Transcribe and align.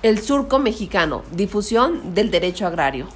El 0.00 0.20
Surco 0.20 0.60
Mexicano, 0.60 1.24
difusión 1.32 2.14
del 2.14 2.30
derecho 2.30 2.68
agrario. 2.68 3.08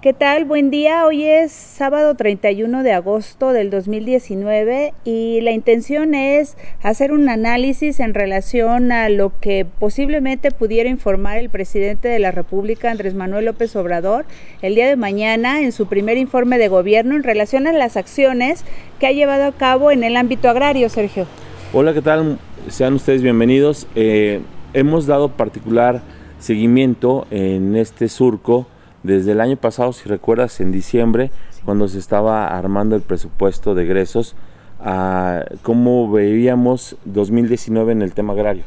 ¿Qué 0.00 0.14
tal? 0.14 0.46
Buen 0.46 0.70
día. 0.70 1.04
Hoy 1.04 1.26
es 1.26 1.52
sábado 1.52 2.14
31 2.14 2.82
de 2.82 2.92
agosto 2.92 3.52
del 3.52 3.68
2019 3.68 4.94
y 5.04 5.42
la 5.42 5.50
intención 5.50 6.14
es 6.14 6.56
hacer 6.82 7.12
un 7.12 7.28
análisis 7.28 8.00
en 8.00 8.14
relación 8.14 8.92
a 8.92 9.10
lo 9.10 9.38
que 9.40 9.66
posiblemente 9.78 10.52
pudiera 10.52 10.88
informar 10.88 11.36
el 11.36 11.50
presidente 11.50 12.08
de 12.08 12.18
la 12.18 12.30
República, 12.30 12.90
Andrés 12.90 13.12
Manuel 13.12 13.44
López 13.44 13.76
Obrador, 13.76 14.24
el 14.62 14.74
día 14.74 14.88
de 14.88 14.96
mañana 14.96 15.60
en 15.60 15.72
su 15.72 15.86
primer 15.86 16.16
informe 16.16 16.56
de 16.56 16.68
gobierno 16.68 17.14
en 17.14 17.24
relación 17.24 17.66
a 17.66 17.74
las 17.74 17.98
acciones 17.98 18.64
que 18.98 19.06
ha 19.06 19.12
llevado 19.12 19.44
a 19.44 19.52
cabo 19.52 19.90
en 19.90 20.02
el 20.02 20.16
ámbito 20.16 20.48
agrario, 20.48 20.88
Sergio. 20.88 21.26
Hola, 21.72 21.94
¿qué 21.94 22.02
tal? 22.02 22.40
Sean 22.66 22.94
ustedes 22.94 23.22
bienvenidos. 23.22 23.86
Eh, 23.94 24.40
hemos 24.72 25.06
dado 25.06 25.28
particular 25.28 26.02
seguimiento 26.40 27.28
en 27.30 27.76
este 27.76 28.08
surco 28.08 28.66
desde 29.04 29.32
el 29.32 29.40
año 29.40 29.56
pasado, 29.56 29.92
si 29.92 30.08
recuerdas, 30.08 30.60
en 30.60 30.72
diciembre, 30.72 31.30
cuando 31.64 31.86
se 31.86 32.00
estaba 32.00 32.58
armando 32.58 32.96
el 32.96 33.02
presupuesto 33.02 33.76
de 33.76 33.84
egresos, 33.84 34.34
a 34.80 35.44
cómo 35.62 36.10
veíamos 36.10 36.96
2019 37.04 37.92
en 37.92 38.02
el 38.02 38.14
tema 38.14 38.32
agrario. 38.32 38.64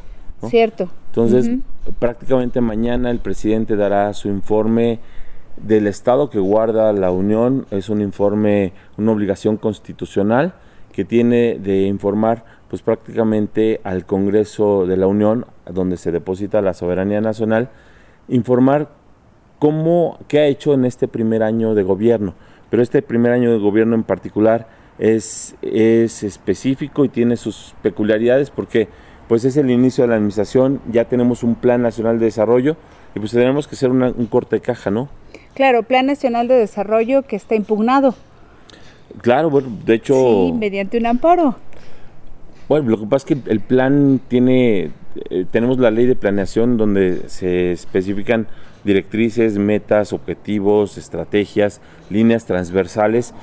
Cierto. 0.48 0.88
Entonces, 1.08 1.50
prácticamente 1.98 2.62
mañana 2.62 3.10
el 3.10 3.18
presidente 3.18 3.76
dará 3.76 4.14
su 4.14 4.28
informe 4.28 4.98
del 5.58 5.88
estado 5.88 6.30
que 6.30 6.38
guarda 6.38 6.90
la 6.94 7.10
Unión. 7.10 7.66
Es 7.70 7.90
un 7.90 8.00
informe, 8.00 8.72
una 8.96 9.12
obligación 9.12 9.58
constitucional 9.58 10.54
que 10.90 11.04
tiene 11.04 11.58
de 11.58 11.82
informar 11.82 12.44
pues 12.74 12.82
prácticamente 12.82 13.80
al 13.84 14.04
Congreso 14.04 14.84
de 14.84 14.96
la 14.96 15.06
Unión, 15.06 15.46
donde 15.64 15.96
se 15.96 16.10
deposita 16.10 16.60
la 16.60 16.74
soberanía 16.74 17.20
nacional, 17.20 17.70
informar 18.26 18.88
cómo, 19.60 20.18
qué 20.26 20.40
ha 20.40 20.46
hecho 20.46 20.74
en 20.74 20.84
este 20.84 21.06
primer 21.06 21.44
año 21.44 21.76
de 21.76 21.84
gobierno. 21.84 22.34
Pero 22.70 22.82
este 22.82 23.00
primer 23.00 23.30
año 23.30 23.52
de 23.52 23.58
gobierno 23.58 23.94
en 23.94 24.02
particular 24.02 24.66
es, 24.98 25.54
es 25.62 26.24
específico 26.24 27.04
y 27.04 27.10
tiene 27.10 27.36
sus 27.36 27.76
peculiaridades 27.80 28.50
porque 28.50 28.88
pues 29.28 29.44
es 29.44 29.56
el 29.56 29.70
inicio 29.70 30.02
de 30.02 30.08
la 30.08 30.16
administración, 30.16 30.80
ya 30.90 31.04
tenemos 31.04 31.44
un 31.44 31.54
plan 31.54 31.80
nacional 31.80 32.18
de 32.18 32.24
desarrollo 32.24 32.76
y 33.14 33.20
pues 33.20 33.30
tenemos 33.30 33.68
que 33.68 33.76
hacer 33.76 33.92
un 33.92 34.26
corte 34.26 34.56
de 34.56 34.62
caja, 34.62 34.90
¿no? 34.90 35.08
Claro, 35.54 35.84
plan 35.84 36.06
nacional 36.06 36.48
de 36.48 36.56
desarrollo 36.56 37.22
que 37.22 37.36
está 37.36 37.54
impugnado. 37.54 38.16
Claro, 39.22 39.48
bueno, 39.48 39.68
de 39.86 39.94
hecho... 39.94 40.14
Sí, 40.46 40.52
mediante 40.54 40.98
un 40.98 41.06
amparo. 41.06 41.54
Bueno, 42.68 42.88
lo 42.88 42.98
que 42.98 43.06
pasa 43.06 43.26
es 43.28 43.36
que 43.36 43.50
el 43.50 43.60
plan 43.60 44.20
tiene, 44.28 44.90
eh, 45.30 45.44
tenemos 45.50 45.78
la 45.78 45.90
ley 45.90 46.06
de 46.06 46.16
planeación 46.16 46.78
donde 46.78 47.28
se 47.28 47.72
especifican 47.72 48.46
directrices, 48.84 49.58
metas, 49.58 50.14
objetivos, 50.14 50.96
estrategias, 50.96 51.82
líneas 52.08 52.46
transversales, 52.46 53.34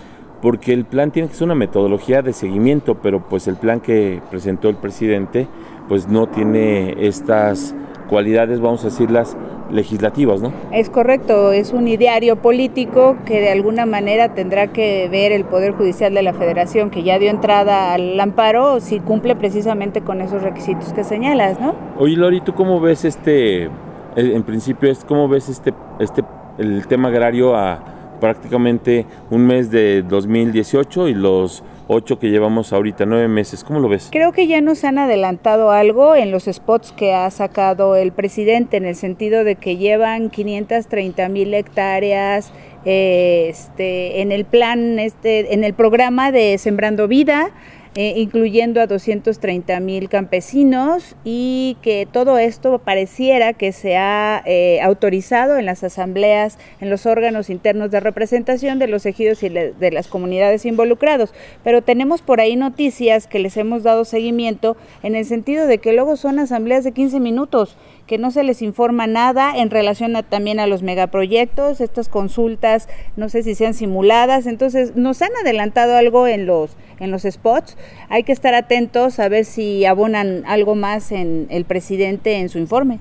porque 0.41 0.73
el 0.73 0.86
plan 0.86 1.11
tiene 1.11 1.30
que 1.30 1.36
ser 1.36 1.45
una 1.45 1.55
metodología 1.55 2.23
de 2.23 2.33
seguimiento, 2.33 2.95
pero 2.95 3.28
pues 3.30 3.47
el 3.47 3.58
plan 3.58 3.80
que 3.80 4.22
presentó 4.31 4.69
el 4.69 4.75
presidente 4.75 5.47
pues 5.88 6.08
no 6.08 6.28
tiene 6.28 6.95
estas 7.06 7.75
cualidades, 8.12 8.59
vamos 8.59 8.81
a 8.81 8.90
decirlas, 8.90 9.38
legislativas, 9.72 10.42
¿no? 10.42 10.52
Es 10.73 10.90
correcto, 10.90 11.54
es 11.54 11.72
un 11.72 11.88
ideario 11.88 12.36
político 12.36 13.16
que 13.26 13.40
de 13.40 13.50
alguna 13.50 13.86
manera 13.86 14.34
tendrá 14.34 14.68
que 14.68 15.08
ver 15.09 15.31
el 15.31 15.45
Poder 15.45 15.72
Judicial 15.72 16.14
de 16.14 16.22
la 16.22 16.34
Federación, 16.34 16.90
que 16.90 17.03
ya 17.03 17.18
dio 17.20 17.30
entrada 17.30 17.94
al 17.94 18.20
amparo, 18.20 18.81
si 18.81 19.00
cumple 19.00 19.38
precisamente 19.38 20.02
con 20.02 20.20
esos 20.20 20.44
requisitos 20.44 20.92
que 20.92 21.06
señalas, 21.06 21.62
¿no? 21.62 21.73
Oye, 21.98 22.18
Lori, 22.18 22.42
¿tú 22.42 22.53
cómo 22.53 22.81
ves 22.81 23.06
este 23.06 23.64
eh, 23.64 23.70
en 24.16 24.44
principio 24.44 24.91
es 24.91 25.06
cómo 25.06 25.30
ves 25.30 25.47
este, 25.47 25.74
este, 26.00 26.22
el 26.58 26.85
tema 26.88 27.08
agrario 27.08 27.56
a 27.56 27.80
prácticamente 28.22 29.06
un 29.30 29.46
mes 29.46 29.70
de 29.70 30.04
2018 30.04 31.09
y 31.09 31.14
los 31.14 31.64
ocho 31.88 32.20
que 32.20 32.30
llevamos 32.30 32.72
ahorita, 32.72 33.06
nueve 33.06 33.28
meses. 33.28 33.66
¿Cómo 33.66 33.82
lo 33.82 33.90
ves? 33.90 34.08
Creo 34.12 34.32
que 34.32 34.48
ya 34.48 34.62
nos 34.62 34.86
han 34.86 34.98
adelantado 34.98 35.72
algo 35.72 36.16
en 36.16 36.32
los 36.32 36.46
spots 36.46 36.94
que 36.94 37.14
ha 37.14 37.30
sacado 37.32 37.98
el 37.98 38.14
presidente, 38.14 38.78
en 38.78 38.86
el 38.86 38.96
sentido 38.96 39.44
de 39.44 39.56
que 39.56 39.76
llevan 39.76 40.30
530 40.30 41.28
mil 41.28 41.54
hectáreas 41.54 42.54
eh, 42.86 43.48
este, 43.50 44.22
en 44.22 44.32
el 44.32 44.46
plan, 44.46 45.00
este, 45.00 45.53
en 45.53 45.66
el 45.66 45.74
programa 45.74 46.32
de 46.32 46.58
Sembrando 46.58 47.09
Vida 47.09 47.52
eh, 47.96 48.13
incluyendo 48.16 48.79
a 48.79 48.88
230 48.88 49.78
mil 49.81 50.07
campesinos 50.07 51.18
y 51.25 51.75
que 51.81 52.07
todo 52.09 52.38
esto 52.38 52.79
pareciera 52.79 53.52
que 53.52 53.74
se 53.74 53.97
ha 53.97 54.41
eh, 54.46 54.79
autorizado 54.81 55.57
en 55.57 55.66
las 55.66 55.84
asambleas, 55.84 56.57
en 56.79 56.90
los 56.90 57.06
órganos 57.06 57.50
internos 57.50 57.91
de 57.91 58.00
representación 58.00 58.79
de 58.79 58.88
los 58.88 59.06
ejidos 59.06 59.44
y 59.44 59.50
de 59.50 59.91
las 59.91 60.07
comunidades 60.07 60.66
involucrados. 60.66 61.34
Pero 61.66 61.81
tenemos 61.81 62.22
por 62.22 62.40
ahí 62.40 62.56
noticias 62.56 63.28
que 63.28 63.40
les 63.40 63.57
hemos 63.57 63.84
dado 63.84 64.06
seguimiento 64.06 64.78
en 65.03 65.16
el 65.16 65.25
sentido 65.25 65.68
de 65.68 65.79
que 65.79 65.91
luego 65.91 66.16
son 66.16 66.40
asambleas 66.40 66.85
de 66.85 66.94
15 66.94 67.19
minutos 67.19 67.75
que 68.11 68.17
no 68.17 68.29
se 68.29 68.44
les 68.44 68.61
informa 68.61 69.07
nada 69.07 69.57
en 69.57 69.69
relación 69.69 70.17
también 70.27 70.59
a 70.59 70.67
los 70.67 70.83
megaproyectos, 70.83 71.79
estas 71.79 72.09
consultas, 72.09 72.89
no 73.16 73.29
sé 73.29 73.41
si 73.41 73.55
sean 73.55 73.73
simuladas, 73.73 74.47
entonces 74.47 74.97
nos 74.97 75.22
han 75.22 75.29
adelantado 75.41 75.95
algo 75.95 76.27
en 76.27 76.45
los, 76.45 76.75
en 76.99 77.09
los 77.09 77.22
spots, 77.22 77.77
hay 78.09 78.23
que 78.23 78.33
estar 78.33 78.53
atentos 78.53 79.17
a 79.22 79.29
ver 79.29 79.45
si 79.45 79.85
abonan 79.85 80.44
algo 80.45 80.75
más 80.75 81.13
en 81.13 81.47
el 81.49 81.63
presidente 81.63 82.39
en 82.39 82.49
su 82.49 82.59
informe. 82.59 82.99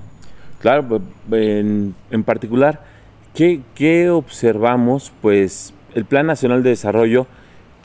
Claro, 0.61 0.87
pues, 0.87 1.01
en, 1.29 1.93
en 2.09 2.23
particular, 2.23 2.79
¿qué, 3.35 3.59
¿qué 3.75 4.09
observamos? 4.09 5.11
Pues 5.21 5.73
el 5.93 6.05
Plan 6.05 6.25
Nacional 6.25 6.63
de 6.63 6.69
Desarrollo, 6.69 7.27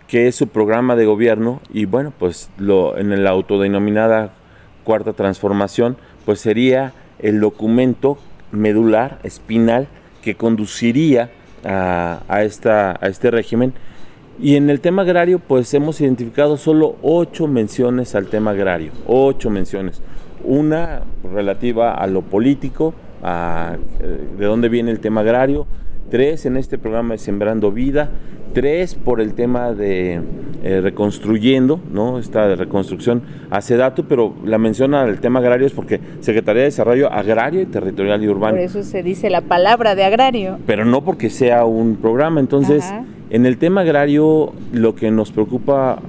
que 0.06 0.28
es 0.28 0.36
su 0.36 0.46
programa 0.46 0.94
de 0.94 1.06
gobierno, 1.06 1.60
y 1.72 1.86
bueno, 1.86 2.12
pues 2.16 2.50
lo, 2.56 2.96
en 2.96 3.24
la 3.24 3.30
autodenominada 3.30 4.30
cuarta 4.84 5.12
transformación, 5.12 5.96
pues 6.24 6.38
sería 6.38 6.92
el 7.18 7.40
documento 7.40 8.18
medular, 8.52 9.18
espinal, 9.22 9.88
que 10.22 10.34
conduciría 10.34 11.30
a, 11.64 12.42
esta, 12.42 12.96
a 13.00 13.08
este 13.08 13.30
régimen. 13.30 13.72
Y 14.40 14.56
en 14.56 14.68
el 14.68 14.80
tema 14.80 15.02
agrario, 15.02 15.38
pues 15.38 15.72
hemos 15.74 16.00
identificado 16.00 16.56
solo 16.56 16.96
ocho 17.02 17.46
menciones 17.46 18.14
al 18.14 18.26
tema 18.26 18.50
agrario, 18.50 18.92
ocho 19.06 19.50
menciones. 19.50 20.02
Una 20.44 21.02
relativa 21.32 21.94
a 21.94 22.06
lo 22.06 22.22
político, 22.22 22.92
a 23.22 23.76
eh, 24.00 24.20
de 24.38 24.44
dónde 24.44 24.68
viene 24.68 24.90
el 24.90 25.00
tema 25.00 25.22
agrario, 25.22 25.66
tres 26.10 26.44
en 26.44 26.56
este 26.56 26.76
programa 26.76 27.14
de 27.14 27.18
Sembrando 27.18 27.72
Vida, 27.72 28.10
tres 28.52 28.94
por 28.94 29.20
el 29.20 29.34
tema 29.34 29.72
de 29.72 30.20
eh, 30.68 30.80
reconstruyendo, 30.80 31.78
¿no? 31.92 32.18
Esta 32.18 32.56
reconstrucción 32.56 33.22
hace 33.50 33.76
dato, 33.76 34.04
pero 34.08 34.34
la 34.44 34.58
menciona 34.58 35.04
el 35.04 35.20
tema 35.20 35.38
agrario 35.38 35.64
es 35.64 35.72
porque 35.72 36.00
Secretaría 36.18 36.62
de 36.62 36.66
Desarrollo 36.66 37.12
Agrario 37.12 37.62
y 37.62 37.66
Territorial 37.66 38.24
y 38.24 38.28
Urbano. 38.28 38.56
Por 38.56 38.64
eso 38.64 38.82
se 38.82 39.04
dice 39.04 39.30
la 39.30 39.42
palabra 39.42 39.94
de 39.94 40.02
agrario. 40.02 40.58
Pero 40.66 40.84
no 40.84 41.02
porque 41.02 41.30
sea 41.30 41.64
un 41.64 41.94
programa. 41.94 42.40
Entonces, 42.40 42.92
en 43.30 43.46
el 43.46 43.58
tema 43.58 43.82
agrario, 43.82 44.54
lo 44.72 44.96
que 44.96 45.12
nos 45.12 45.30
preocupa, 45.30 46.00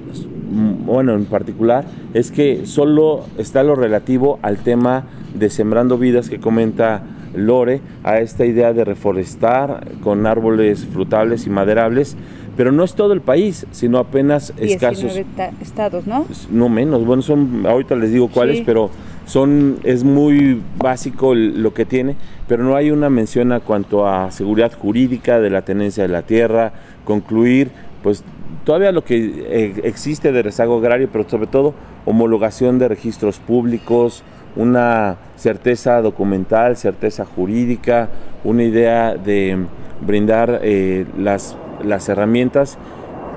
bueno, 0.50 1.14
en 1.14 1.26
particular, 1.26 1.86
es 2.16 2.32
que 2.32 2.66
solo 2.66 3.26
está 3.38 3.62
lo 3.62 3.76
relativo 3.76 4.40
al 4.42 4.58
tema 4.58 5.04
de 5.36 5.52
Sembrando 5.52 6.00
Vidas 6.00 6.32
que 6.32 6.40
comenta 6.40 7.04
Lore 7.36 7.82
a 8.04 8.22
esta 8.22 8.44
idea 8.44 8.74
de 8.74 8.84
reforestar 8.84 9.88
con 10.02 10.26
árboles 10.26 10.84
frutables 10.86 11.46
y 11.46 11.52
maderables, 11.52 12.18
pero 12.58 12.72
no 12.72 12.84
es 12.84 12.96
todo 12.96 13.14
el 13.14 13.22
país, 13.22 13.68
sino 13.72 14.00
apenas 14.00 14.52
escasos 14.58 15.16
estados, 15.62 16.08
¿no? 16.08 16.26
No 16.50 16.68
menos, 16.68 17.06
bueno, 17.06 17.22
son 17.22 17.66
ahorita 17.68 17.96
les 17.96 18.12
digo 18.12 18.30
cuáles, 18.30 18.62
pero 18.62 18.90
son 19.26 19.78
es 19.84 20.04
muy 20.04 20.62
básico 20.78 21.36
lo 21.36 21.74
que 21.76 21.86
tiene, 21.86 22.16
pero 22.48 22.64
no 22.64 22.76
hay 22.76 22.90
una 22.90 23.12
mención 23.12 23.52
a 23.52 23.60
cuanto 23.60 24.08
a 24.08 24.32
seguridad 24.32 24.74
jurídica 24.74 25.40
de 25.40 25.52
la 25.52 25.62
tenencia 25.62 26.04
de 26.04 26.10
la 26.10 26.24
tierra, 26.24 26.74
concluir 27.06 27.70
pues 28.02 28.24
todavía 28.64 28.92
lo 28.92 29.04
que 29.04 29.46
eh, 29.48 29.82
existe 29.84 30.32
de 30.32 30.42
rezago 30.42 30.80
agrario, 30.80 31.10
pero 31.12 31.30
sobre 31.30 31.48
todo 31.48 31.76
homologación 32.06 32.80
de 32.80 32.88
registros 32.88 33.38
públicos, 33.38 34.24
una 34.56 35.18
certeza 35.36 36.02
documental, 36.02 36.76
certeza 36.76 37.24
jurídica, 37.24 38.10
una 38.44 38.64
idea 38.64 39.16
de 39.16 39.58
brindar 40.02 40.62
eh, 40.64 41.06
las, 41.18 41.56
las 41.84 42.10
herramientas 42.10 42.78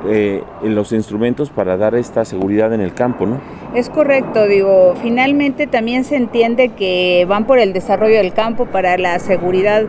eh, 0.08 0.42
los 0.62 0.92
instrumentos 0.92 1.50
para 1.50 1.76
dar 1.76 1.94
esta 1.94 2.24
seguridad 2.24 2.72
en 2.72 2.80
el 2.80 2.94
campo, 2.94 3.26
¿no? 3.26 3.38
Es 3.74 3.90
correcto, 3.90 4.46
digo, 4.46 4.94
finalmente 5.02 5.66
también 5.66 6.04
se 6.04 6.16
entiende 6.16 6.70
que 6.70 7.26
van 7.28 7.46
por 7.46 7.58
el 7.58 7.74
desarrollo 7.74 8.16
del 8.16 8.32
campo 8.32 8.64
para 8.64 8.96
la 8.96 9.18
seguridad 9.18 9.86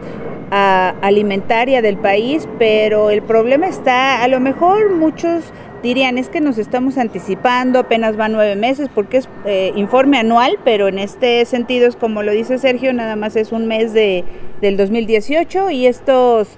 alimentaria 0.52 1.82
del 1.82 1.96
país, 1.96 2.46
pero 2.60 3.10
el 3.10 3.22
problema 3.22 3.68
está, 3.68 4.22
a 4.22 4.28
lo 4.28 4.42
mejor 4.42 4.94
muchos 4.94 5.46
dirían 5.82 6.18
es 6.18 6.28
que 6.28 6.42
nos 6.42 6.58
estamos 6.58 6.98
anticipando, 6.98 7.80
apenas 7.80 8.18
van 8.18 8.34
nueve 8.34 8.58
meses 8.58 8.90
porque 8.94 9.18
es 9.18 9.30
eh, 9.46 9.72
informe 9.78 10.18
anual, 10.18 10.60
pero 10.66 10.90
en 10.90 11.00
este 11.00 11.46
sentido 11.46 11.88
es 11.88 11.96
como 11.96 12.22
lo 12.22 12.34
dice 12.34 12.58
Sergio, 12.58 12.92
nada 12.92 13.16
más 13.16 13.38
es 13.38 13.54
un 13.54 13.66
mes 13.68 13.94
de, 13.94 14.26
del 14.60 14.76
2018 14.76 15.72
y 15.72 15.88
estos 15.88 16.58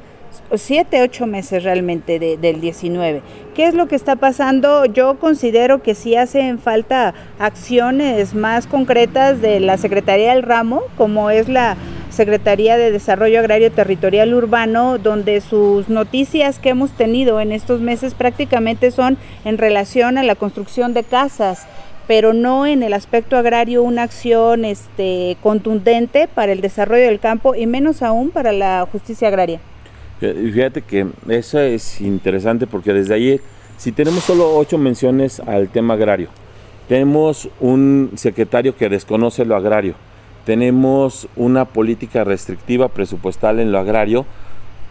siete, 0.56 1.01
ocho 1.01 1.25
meses 1.25 1.63
realmente 1.63 2.19
del 2.19 2.62
19. 2.62 3.21
¿Qué 3.56 3.68
es 3.68 3.74
lo 3.74 3.88
que 3.88 3.95
está 3.95 4.15
pasando? 4.15 4.85
Yo 4.85 5.19
considero 5.19 5.81
que 5.81 5.95
sí 5.95 6.15
hacen 6.15 6.59
falta 6.59 7.13
acciones 7.39 8.33
más 8.33 8.68
concretas 8.68 9.41
de 9.41 9.59
la 9.59 9.77
Secretaría 9.77 10.33
del 10.33 10.44
Ramo, 10.44 10.83
como 10.97 11.30
es 11.30 11.50
la 11.50 11.77
Secretaría 12.09 12.77
de 12.77 12.91
Desarrollo 12.91 13.39
Agrario 13.39 13.71
Territorial 13.71 14.33
Urbano, 14.33 14.97
donde 14.97 15.41
sus 15.41 15.89
noticias 15.89 16.59
que 16.59 16.69
hemos 16.69 16.91
tenido 16.91 17.39
en 17.39 17.51
estos 17.51 17.81
meses 17.81 18.13
prácticamente 18.13 18.91
son 18.91 19.18
en 19.45 19.57
relación 19.57 20.18
a 20.18 20.24
la 20.24 20.36
construcción 20.36 20.94
de 20.94 21.03
casas 21.03 21.68
pero 22.07 22.33
no 22.33 22.65
en 22.65 22.83
el 22.83 22.94
aspecto 22.94 23.38
agrario 23.38 23.83
una 23.83 24.03
acción 24.03 24.65
este, 24.65 25.38
contundente 25.41 26.27
para 26.27 26.51
el 26.51 26.62
desarrollo 26.62 27.06
del 27.06 27.19
campo 27.19 27.56
y 27.56 27.65
menos 27.65 28.01
aún 28.01 28.29
para 28.29 28.51
la 28.51 28.86
justicia 28.91 29.29
agraria. 29.29 29.62
Fíjate 30.31 30.81
que 30.81 31.08
eso 31.28 31.60
es 31.60 32.00
interesante 32.00 32.68
porque 32.68 32.94
desde 32.94 33.16
ayer, 33.16 33.42
si 33.78 33.92
tenemos 33.92 34.24
solo 34.24 34.56
ocho 34.56 34.78
menciones 34.78 35.42
al 35.42 35.70
tema 35.70 35.96
agrario, 35.96 36.30
tenemos 36.88 37.50
un 37.60 38.12
secretario 38.16 38.78
que 38.78 38.90
desconoce 38.90 39.44
lo 39.44 39.56
agrario, 39.56 39.96
tenemos 40.46 41.28
una 41.36 41.66
política 41.66 42.24
restrictiva 42.24 42.88
presupuestal 42.88 43.60
en 43.60 43.72
lo 43.72 43.80
agrario 43.80 44.25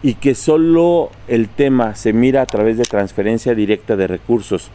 y 0.03 0.15
que 0.15 0.35
solo 0.35 1.09
el 1.27 1.47
tema 1.47 1.95
se 1.95 2.13
mira 2.13 2.41
a 2.41 2.45
través 2.45 2.77
de 2.77 2.83
transferencia 2.83 3.55
directa 3.55 3.95
de 3.95 4.07
recursos 4.07 4.69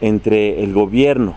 entre 0.00 0.62
el 0.62 0.74
gobierno 0.74 1.36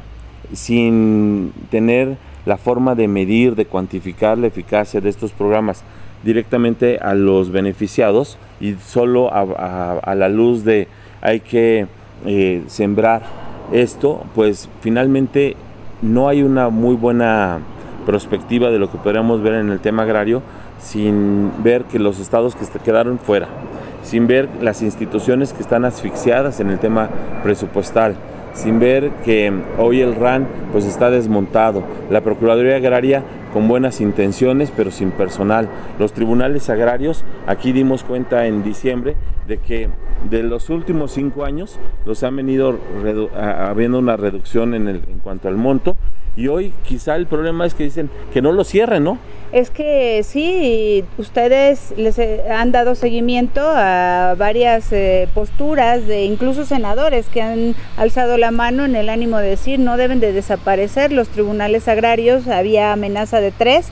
sin 0.54 1.54
tener 1.70 2.18
la 2.46 2.58
forma 2.58 2.96
de 2.96 3.08
medir, 3.08 3.56
de 3.56 3.66
cuantificar 3.66 4.38
la 4.38 4.48
eficacia 4.48 5.02
de 5.02 5.10
estos 5.10 5.32
programas 5.32 5.84
directamente 6.26 6.98
a 6.98 7.14
los 7.14 7.52
beneficiados 7.52 8.38
y 8.60 8.74
solo 8.74 9.30
a, 9.32 10.16
la 10.16 10.28
luz 10.28 10.66
de 10.66 10.88
hay 11.22 11.40
que 11.40 11.88
eh, 12.26 12.64
sembrar 12.68 13.22
esto, 13.72 14.26
pues 14.34 14.68
finalmente 14.82 15.56
no 16.02 16.28
hay 16.28 16.42
una 16.42 16.70
muy 16.70 16.96
buena 16.96 17.60
perspectiva 18.08 18.72
de 18.72 18.80
lo 18.80 18.92
que 18.92 18.98
podríamos 18.98 19.42
ver 19.42 19.54
en 19.54 19.70
el 19.70 19.80
tema 19.80 20.04
agrario 20.04 20.42
sin 20.80 21.52
ver 21.64 21.84
que 21.86 22.00
los 22.00 22.20
estados 22.20 22.56
que 22.56 22.66
quedaron 22.80 23.20
fuera, 23.20 23.48
sin 24.04 24.28
ver 24.28 24.50
las 24.62 24.82
instituciones 24.82 25.54
que 25.54 25.62
están 25.62 25.86
asfixiadas 25.86 26.60
en 26.60 26.70
el 26.70 26.80
tema 26.80 27.10
presupuestal, 27.44 28.16
sin 28.54 28.80
ver 28.80 29.12
que 29.24 29.54
hoy 29.78 30.02
el 30.02 30.16
RAN 30.16 30.48
pues 30.72 30.86
está 30.86 31.10
desmontado, 31.10 31.84
la 32.10 32.22
Procuraduría 32.22 32.78
Agraria 32.78 33.24
con 33.56 33.70
buenas 33.70 34.02
intenciones 34.02 34.70
pero 34.76 34.92
sin 34.92 35.12
personal, 35.12 35.70
los 35.98 36.12
tribunales 36.12 36.70
agrarios, 36.70 37.24
aquí 37.48 37.72
dimos 37.72 38.04
cuenta 38.04 38.48
en 38.48 38.64
diciembre 38.66 39.16
de 39.48 39.60
que 39.60 39.88
de 40.30 40.44
los 40.44 40.70
últimos 40.70 41.12
cinco 41.12 41.46
años 41.46 41.80
los 42.06 42.22
han 42.24 42.36
venido 42.36 42.78
habiendo 43.34 43.98
una 43.98 44.18
reducción 44.18 44.74
en, 44.74 44.90
el, 44.90 45.04
en 45.08 45.20
cuanto 45.20 45.48
al 45.48 45.56
monto 45.56 45.96
y 46.38 46.48
hoy 46.48 46.74
quizá 46.88 47.16
el 47.16 47.28
problema 47.28 47.66
es 47.66 47.74
que 47.74 47.84
dicen 47.84 48.10
que 48.34 48.42
no 48.42 48.52
lo 48.52 48.64
cierren, 48.64 49.04
¿no? 49.04 49.18
Es 49.52 49.70
que 49.70 50.22
sí, 50.24 51.06
ustedes 51.18 51.94
les 51.96 52.20
han 52.20 52.72
dado 52.72 52.96
seguimiento 52.96 53.62
a 53.64 54.36
varias 54.38 54.92
eh, 54.92 55.30
posturas 55.34 56.08
de 56.08 56.26
incluso 56.26 56.66
senadores 56.66 57.28
que 57.28 57.42
han 57.42 57.76
alzado 57.96 58.38
la 58.38 58.52
mano 58.52 58.84
en 58.84 58.96
el 58.96 59.08
ánimo 59.08 59.38
de 59.38 59.50
decir 59.50 59.80
no 59.80 59.96
deben 59.96 60.20
de 60.20 60.34
desaparecer 60.34 61.14
los 61.14 61.30
tribunales 61.30 61.88
agrarios, 61.88 62.48
había 62.48 62.92
amenaza 62.92 63.40
de 63.40 63.52
tres. 63.52 63.88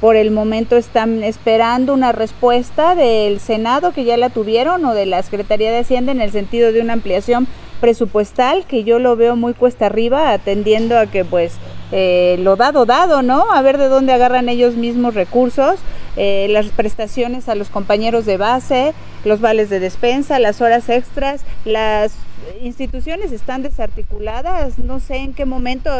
Por 0.00 0.14
el 0.14 0.30
momento 0.30 0.76
están 0.76 1.24
esperando 1.24 1.92
una 1.92 2.12
respuesta 2.12 2.94
del 2.94 3.40
Senado, 3.40 3.90
que 3.90 4.04
ya 4.04 4.16
la 4.16 4.30
tuvieron, 4.30 4.84
o 4.84 4.94
de 4.94 5.06
la 5.06 5.20
Secretaría 5.24 5.72
de 5.72 5.80
Hacienda 5.80 6.12
en 6.12 6.20
el 6.20 6.30
sentido 6.30 6.70
de 6.70 6.80
una 6.80 6.92
ampliación 6.92 7.48
presupuestal, 7.80 8.64
que 8.66 8.84
yo 8.84 8.98
lo 8.98 9.16
veo 9.16 9.36
muy 9.36 9.54
cuesta 9.54 9.86
arriba, 9.86 10.32
atendiendo 10.32 10.98
a 10.98 11.06
que 11.06 11.24
pues 11.24 11.54
eh, 11.90 12.36
lo 12.40 12.56
dado, 12.56 12.84
dado, 12.84 13.22
¿no? 13.22 13.50
A 13.50 13.62
ver 13.62 13.78
de 13.78 13.88
dónde 13.88 14.12
agarran 14.12 14.48
ellos 14.48 14.74
mismos 14.74 15.14
recursos, 15.14 15.80
eh, 16.16 16.46
las 16.50 16.66
prestaciones 16.66 17.48
a 17.48 17.54
los 17.54 17.70
compañeros 17.70 18.26
de 18.26 18.36
base, 18.36 18.92
los 19.24 19.40
vales 19.40 19.70
de 19.70 19.80
despensa, 19.80 20.38
las 20.38 20.60
horas 20.60 20.88
extras, 20.88 21.44
las 21.64 22.14
instituciones 22.62 23.32
están 23.32 23.62
desarticuladas, 23.62 24.78
no 24.78 25.00
sé 25.00 25.16
en 25.16 25.34
qué 25.34 25.44
momento, 25.44 25.90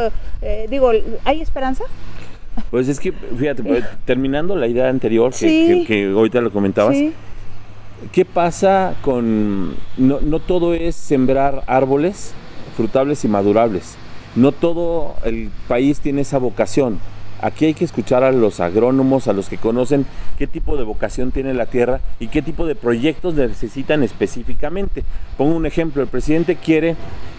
eh, 0.43 0.67
digo, 0.69 0.91
¿hay 1.25 1.41
esperanza? 1.41 1.85
Pues 2.71 2.89
es 2.89 2.99
que, 2.99 3.13
fíjate, 3.13 3.63
pues, 3.63 3.85
terminando 4.05 4.57
la 4.57 4.67
idea 4.67 4.89
anterior, 4.89 5.33
que, 5.33 5.85
que, 5.87 6.11
ahorita 6.11 6.41
lo 6.41 6.51
comentabas, 6.51 6.97
¿qué 8.13 8.25
pasa 8.25 8.95
con, 9.03 9.75
no, 9.97 10.21
no 10.21 10.41
todo 10.41 10.75
es 10.75 10.97
sembrar 10.97 11.65
árboles 11.67 12.33
frutables 12.77 13.25
y 13.25 13.29
madurables? 13.29 13.97
no 14.39 14.53
todo 14.53 15.15
el 15.25 15.51
país 15.67 16.01
tiene 16.01 16.23
esa 16.23 16.39
vocación. 16.39 17.01
Aquí 17.41 17.67
hay 17.67 17.75
que 17.75 17.85
escuchar 17.85 18.25
a 18.25 18.33
los 18.33 18.59
agrónomos, 18.59 19.29
a 19.29 19.33
los 19.33 19.49
que 19.49 19.59
conocen 19.59 20.07
qué 20.39 20.49
tipo 20.49 20.77
de 20.77 20.83
vocación 20.83 21.31
tiene 21.31 21.55
la 21.55 21.67
tierra 21.67 22.01
y 22.19 22.29
qué 22.29 22.43
tipo 22.43 22.67
de 22.67 22.75
proyectos 22.75 23.35
necesitan 23.35 24.03
específicamente. 24.03 25.05
Pongo 25.37 25.55
un 25.55 25.65
ejemplo, 25.65 26.03
el 26.03 26.09
presidente 26.09 26.57
quiere, 26.57 26.97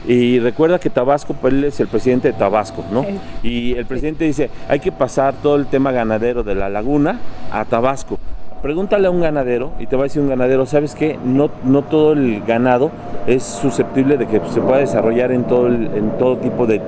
y 0.07 0.39
recuerda 0.39 0.79
que 0.79 0.89
Tabasco, 0.89 1.33
pues 1.33 1.53
él 1.53 1.65
es 1.65 1.81
el 1.81 1.87
presidente 1.87 2.29
de 2.29 2.37
Tabasco, 2.37 2.85
¿no? 2.93 3.05
Y 3.43 3.73
el 3.73 3.85
presidente 3.85 4.23
dice, 4.23 4.49
hay 4.69 4.79
que 4.79 4.93
pasar 4.93 5.33
todo 5.43 5.57
el 5.57 5.65
tema 5.65 5.91
ganadero 5.91 6.43
de 6.43 6.55
la 6.55 6.69
laguna 6.69 7.19
a 7.51 7.65
Tabasco. 7.65 8.19
Pregúntale 8.61 9.07
a 9.07 9.11
un 9.11 9.21
ganadero 9.21 9.71
y 9.79 9.85
te 9.85 9.95
va 9.95 10.03
a 10.03 10.05
decir 10.05 10.21
un 10.21 10.27
ganadero, 10.27 10.65
¿sabes 10.65 10.93
qué? 10.93 11.17
No, 11.23 11.49
no 11.63 11.81
todo 11.83 12.11
el 12.11 12.41
ganado 12.45 12.91
es 13.25 13.43
susceptible 13.43 14.17
de 14.17 14.27
que 14.27 14.41
se 14.51 14.59
pueda 14.59 14.79
desarrollar 14.79 15.31
en 15.31 15.45
todo, 15.45 15.67
en 15.67 16.17
todo 16.19 16.37
tipo 16.37 16.67
de, 16.67 16.79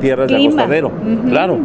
tierras 0.00 0.28
de 0.28 0.36
acostadero. 0.36 0.90
Claro. 1.28 1.58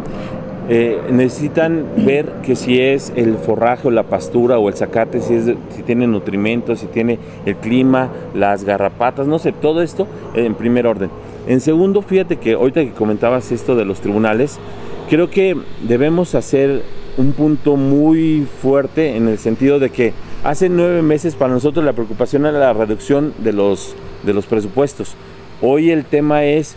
Eh, 0.68 0.98
necesitan 1.10 1.84
ver 2.06 2.26
que 2.42 2.56
si 2.56 2.80
es 2.80 3.12
el 3.16 3.36
forraje 3.36 3.88
o 3.88 3.90
la 3.90 4.04
pastura 4.04 4.58
o 4.58 4.68
el 4.68 4.74
zacate, 4.74 5.20
si, 5.20 5.34
es, 5.34 5.52
si 5.76 5.82
tiene 5.82 6.06
nutrimentos, 6.06 6.78
si 6.78 6.86
tiene 6.86 7.18
el 7.44 7.56
clima, 7.56 8.08
las 8.34 8.64
garrapatas, 8.64 9.26
no 9.26 9.38
sé, 9.38 9.52
todo 9.52 9.82
esto 9.82 10.06
en 10.34 10.54
primer 10.54 10.86
orden. 10.86 11.10
En 11.46 11.60
segundo, 11.60 12.00
fíjate 12.00 12.36
que 12.36 12.54
ahorita 12.54 12.82
que 12.82 12.92
comentabas 12.92 13.52
esto 13.52 13.76
de 13.76 13.84
los 13.84 14.00
tribunales, 14.00 14.58
creo 15.10 15.28
que 15.28 15.54
debemos 15.86 16.34
hacer 16.34 16.82
un 17.16 17.32
punto 17.32 17.76
muy 17.76 18.46
fuerte 18.60 19.16
en 19.16 19.28
el 19.28 19.38
sentido 19.38 19.78
de 19.78 19.90
que 19.90 20.12
hace 20.42 20.68
nueve 20.68 21.02
meses 21.02 21.34
para 21.34 21.52
nosotros 21.52 21.84
la 21.84 21.92
preocupación 21.92 22.46
era 22.46 22.58
la 22.58 22.72
reducción 22.72 23.34
de 23.38 23.52
los, 23.52 23.94
de 24.24 24.34
los 24.34 24.46
presupuestos. 24.46 25.14
Hoy 25.62 25.90
el 25.90 26.04
tema 26.04 26.44
es 26.44 26.76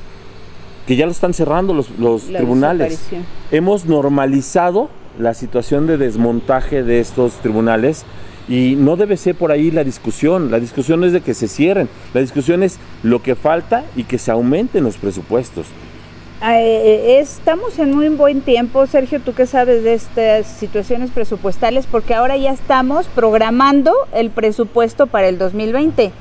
que 0.85 0.95
ya 0.95 1.05
lo 1.05 1.11
están 1.11 1.33
cerrando 1.33 1.73
los, 1.73 1.89
los 1.99 2.27
tribunales. 2.27 3.09
Hemos 3.51 3.85
normalizado 3.85 4.89
la 5.19 5.33
situación 5.33 5.87
de 5.87 5.97
desmontaje 5.97 6.83
de 6.83 6.99
estos 6.99 7.33
tribunales 7.41 8.05
y 8.47 8.75
no 8.77 8.95
debe 8.95 9.17
ser 9.17 9.35
por 9.35 9.51
ahí 9.51 9.71
la 9.71 9.83
discusión. 9.83 10.51
La 10.51 10.59
discusión 10.59 11.03
es 11.03 11.11
de 11.11 11.21
que 11.21 11.33
se 11.33 11.47
cierren. 11.47 11.89
La 12.13 12.21
discusión 12.21 12.63
es 12.63 12.77
lo 13.03 13.21
que 13.21 13.35
falta 13.35 13.83
y 13.95 14.03
que 14.03 14.17
se 14.17 14.31
aumenten 14.31 14.83
los 14.83 14.97
presupuestos. 14.97 15.65
Ah, 16.39 16.59
eh, 16.59 17.15
eh, 17.15 17.19
estamos 17.19 17.79
en 17.79 17.95
muy 17.95 18.09
buen 18.09 18.41
tiempo, 18.41 18.85
Sergio, 18.85 19.19
tú 19.19 19.33
qué 19.33 19.47
sabes 19.47 19.83
de 19.83 19.95
estas 19.95 20.45
situaciones 20.45 21.09
presupuestales, 21.09 21.87
porque 21.87 22.13
ahora 22.13 22.37
ya 22.37 22.51
estamos 22.51 23.07
programando 23.07 23.91
el 24.13 24.29
presupuesto 24.29 25.07
para 25.07 25.29
el 25.29 25.39
2020. 25.39 26.11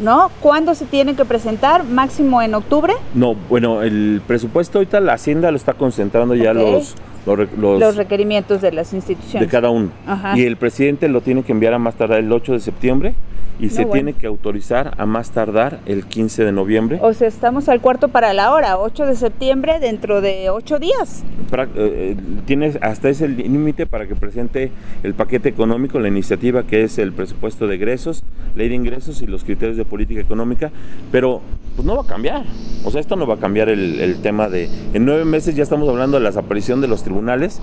¿No? 0.00 0.30
¿Cuándo 0.40 0.74
se 0.74 0.86
tiene 0.86 1.14
que 1.14 1.24
presentar? 1.24 1.84
¿Máximo 1.84 2.40
en 2.40 2.54
octubre? 2.54 2.94
No, 3.14 3.34
bueno, 3.34 3.82
el 3.82 4.22
presupuesto 4.26 4.78
ahorita 4.78 5.00
la 5.00 5.14
Hacienda 5.14 5.50
lo 5.50 5.56
está 5.56 5.74
concentrando 5.74 6.34
ya 6.34 6.54
los, 6.54 6.94
los, 7.26 7.96
requerimientos 7.96 8.60
de 8.60 8.72
las 8.72 8.92
instituciones. 8.92 9.48
De 9.48 9.50
cada 9.50 9.70
uno. 9.70 9.90
Y 10.34 10.44
el 10.44 10.56
presidente 10.56 11.08
lo 11.08 11.20
tiene 11.20 11.42
que 11.42 11.52
enviar 11.52 11.74
a 11.74 11.78
más 11.78 11.94
tardar 11.94 12.18
el 12.18 12.32
8 12.32 12.52
de 12.52 12.60
septiembre 12.60 13.14
y 13.60 13.68
se 13.68 13.84
tiene 13.84 14.14
que 14.14 14.26
autorizar 14.26 14.94
a 14.96 15.06
más 15.06 15.30
tardar 15.30 15.80
el 15.86 16.06
15 16.06 16.44
de 16.44 16.52
noviembre. 16.52 16.98
O 17.02 17.12
sea, 17.12 17.28
estamos 17.28 17.68
al 17.68 17.80
cuarto 17.80 18.08
para 18.08 18.32
la 18.32 18.52
hora, 18.52 18.78
8 18.78 19.06
de 19.06 19.14
septiembre 19.14 19.78
dentro 19.80 20.20
de 20.20 20.50
8 20.50 20.78
días. 20.78 21.22
Eh, 21.52 21.66
eh, 21.74 22.16
tienes 22.46 22.78
hasta 22.80 23.08
ese 23.10 23.28
límite 23.28 23.86
para 23.86 24.06
que 24.06 24.14
presente 24.14 24.70
el 25.02 25.14
paquete 25.14 25.48
económico, 25.48 25.98
la 25.98 26.08
iniciativa 26.08 26.62
que 26.62 26.84
es 26.84 26.98
el 26.98 27.12
presupuesto 27.12 27.66
de 27.66 27.74
egresos, 27.74 28.24
ley 28.56 28.68
de 28.68 28.74
ingresos 28.76 29.20
y 29.20 29.26
los 29.26 29.44
criterios 29.44 29.76
de 29.76 29.84
política 29.84 30.20
económica, 30.20 30.70
pero 31.12 31.42
pues 31.80 31.86
no 31.86 31.96
va 31.96 32.02
a 32.02 32.06
cambiar. 32.06 32.42
O 32.84 32.90
sea, 32.90 33.00
esto 33.00 33.16
no 33.16 33.26
va 33.26 33.36
a 33.36 33.38
cambiar 33.38 33.70
el, 33.70 34.18
tema 34.22 34.50
de... 34.50 34.68
En 34.92 35.06
nueve 35.06 35.24
meses 35.24 35.56
ya 35.56 35.62
estamos 35.62 35.88
hablando 35.88 36.18
de 36.18 36.24
la 36.24 36.28
desaparición 36.28 36.82
de 36.82 36.88
los 36.88 37.02
tribunales, 37.02 37.58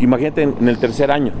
imagínate 0.00 0.42
en, 0.42 0.56
en 0.60 0.68
el 0.68 0.78
tercer 0.78 1.12
año, 1.12 1.32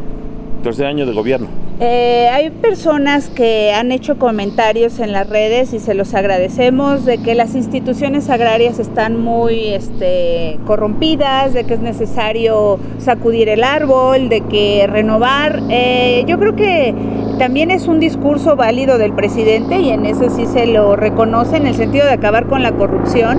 tercer 0.62 0.86
año 0.86 1.06
de 1.06 1.12
gobierno 1.12 1.48
Eh, 1.80 2.28
hay 2.30 2.50
personas 2.50 3.30
que 3.30 3.72
han 3.72 3.90
hecho 3.90 4.16
comentarios 4.18 5.00
en 5.00 5.10
las 5.10 5.28
redes 5.28 5.72
y 5.72 5.80
se 5.80 5.94
los 5.94 6.14
agradecemos 6.14 7.04
de 7.04 7.18
que 7.18 7.34
las 7.34 7.56
instituciones 7.56 8.30
agrarias 8.30 8.78
están 8.78 9.18
muy 9.18 9.68
este, 9.68 10.60
corrompidas, 10.66 11.52
de 11.52 11.64
que 11.64 11.74
es 11.74 11.80
necesario 11.80 12.78
sacudir 12.98 13.48
el 13.48 13.64
árbol, 13.64 14.28
de 14.28 14.42
que 14.42 14.86
renovar. 14.86 15.62
Eh, 15.68 16.24
yo 16.28 16.38
creo 16.38 16.54
que 16.54 16.94
también 17.40 17.70
es 17.70 17.88
un 17.88 18.00
discurso 18.00 18.54
válido 18.54 18.98
del 18.98 19.14
presidente 19.14 19.80
y 19.80 19.88
en 19.88 20.04
eso 20.04 20.28
sí 20.28 20.44
se 20.44 20.66
lo 20.66 20.94
reconoce 20.94 21.56
en 21.56 21.66
el 21.66 21.74
sentido 21.74 22.04
de 22.04 22.12
acabar 22.12 22.46
con 22.46 22.62
la 22.62 22.72
corrupción 22.72 23.38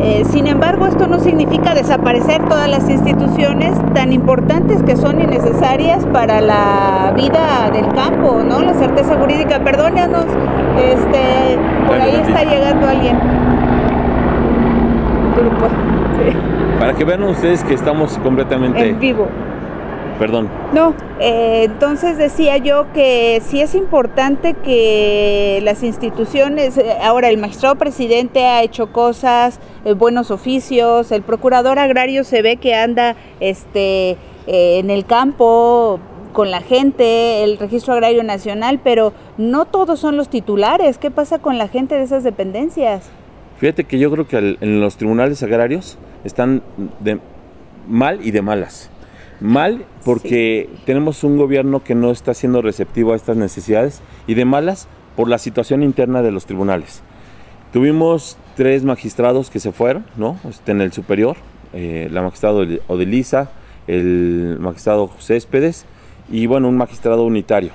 eh, 0.00 0.22
sin 0.26 0.46
embargo, 0.46 0.86
esto 0.86 1.08
no 1.08 1.18
significa 1.18 1.74
desaparecer 1.74 2.46
todas 2.48 2.68
las 2.68 2.88
instituciones 2.88 3.72
tan 3.94 4.12
importantes 4.12 4.82
que 4.82 4.94
son 4.94 5.20
innecesarias 5.20 6.04
para 6.12 6.40
la 6.40 7.14
vida 7.16 7.70
del 7.72 7.88
campo, 7.94 8.44
¿no? 8.46 8.60
La 8.60 8.74
certeza 8.74 9.16
jurídica, 9.16 9.58
perdónanos, 9.64 10.26
este, 10.76 11.58
por 11.86 11.98
ahí 11.98 12.14
está 12.14 12.44
llegando 12.44 12.86
alguien. 12.86 13.18
Para 16.78 16.92
que 16.92 17.04
vean 17.04 17.24
ustedes 17.24 17.64
que 17.64 17.74
estamos 17.74 18.18
completamente 18.18 18.90
en 18.90 19.00
vivo. 19.00 19.26
Perdón. 20.18 20.48
No, 20.72 20.94
eh, 21.20 21.64
entonces 21.64 22.16
decía 22.16 22.56
yo 22.56 22.86
que 22.94 23.42
sí 23.44 23.60
es 23.60 23.74
importante 23.74 24.54
que 24.54 25.60
las 25.62 25.82
instituciones, 25.82 26.78
eh, 26.78 26.96
ahora 27.02 27.28
el 27.28 27.36
magistrado 27.36 27.74
presidente 27.76 28.44
ha 28.44 28.62
hecho 28.62 28.92
cosas, 28.92 29.60
eh, 29.84 29.92
buenos 29.92 30.30
oficios, 30.30 31.12
el 31.12 31.22
procurador 31.22 31.78
agrario 31.78 32.24
se 32.24 32.40
ve 32.40 32.56
que 32.56 32.74
anda 32.74 33.14
este, 33.40 34.16
en 34.46 34.88
el 34.90 35.04
campo 35.04 36.00
con 36.32 36.50
la 36.50 36.60
gente, 36.60 37.44
el 37.44 37.58
registro 37.58 37.92
agrario 37.92 38.22
nacional, 38.22 38.80
pero 38.82 39.12
no 39.36 39.64
todos 39.64 40.00
son 40.00 40.16
los 40.16 40.28
titulares. 40.28 40.98
¿Qué 40.98 41.10
pasa 41.10 41.38
con 41.38 41.58
la 41.58 41.68
gente 41.68 41.94
de 41.94 42.04
esas 42.04 42.24
dependencias? 42.24 43.10
Fíjate 43.58 43.84
que 43.84 43.98
yo 43.98 44.10
creo 44.10 44.26
que 44.26 44.56
en 44.60 44.80
los 44.80 44.96
tribunales 44.96 45.42
agrarios 45.42 45.98
están 46.24 46.62
de 47.00 47.18
mal 47.88 48.20
y 48.22 48.30
de 48.30 48.42
malas. 48.42 48.90
Mal 49.40 49.84
porque 50.04 50.70
tenemos 50.86 51.24
un 51.24 51.36
gobierno 51.36 51.84
que 51.84 51.94
no 51.94 52.10
está 52.10 52.32
siendo 52.32 52.62
receptivo 52.62 53.12
a 53.12 53.16
estas 53.16 53.36
necesidades 53.36 54.00
y 54.26 54.34
de 54.34 54.44
malas 54.44 54.88
por 55.14 55.28
la 55.28 55.38
situación 55.38 55.82
interna 55.82 56.22
de 56.22 56.30
los 56.30 56.46
tribunales. 56.46 57.02
Tuvimos 57.72 58.38
tres 58.54 58.84
magistrados 58.84 59.50
que 59.50 59.60
se 59.60 59.72
fueron, 59.72 60.06
¿no? 60.16 60.38
Este, 60.48 60.72
en 60.72 60.80
el 60.80 60.92
superior, 60.92 61.36
eh, 61.72 62.08
la 62.10 62.22
magistrado 62.22 62.64
Odelisa, 62.86 63.50
el 63.86 64.56
magistrado 64.60 65.10
Céspedes 65.18 65.84
y 66.30 66.46
bueno, 66.46 66.68
un 66.68 66.76
magistrado 66.76 67.24
unitario. 67.24 67.72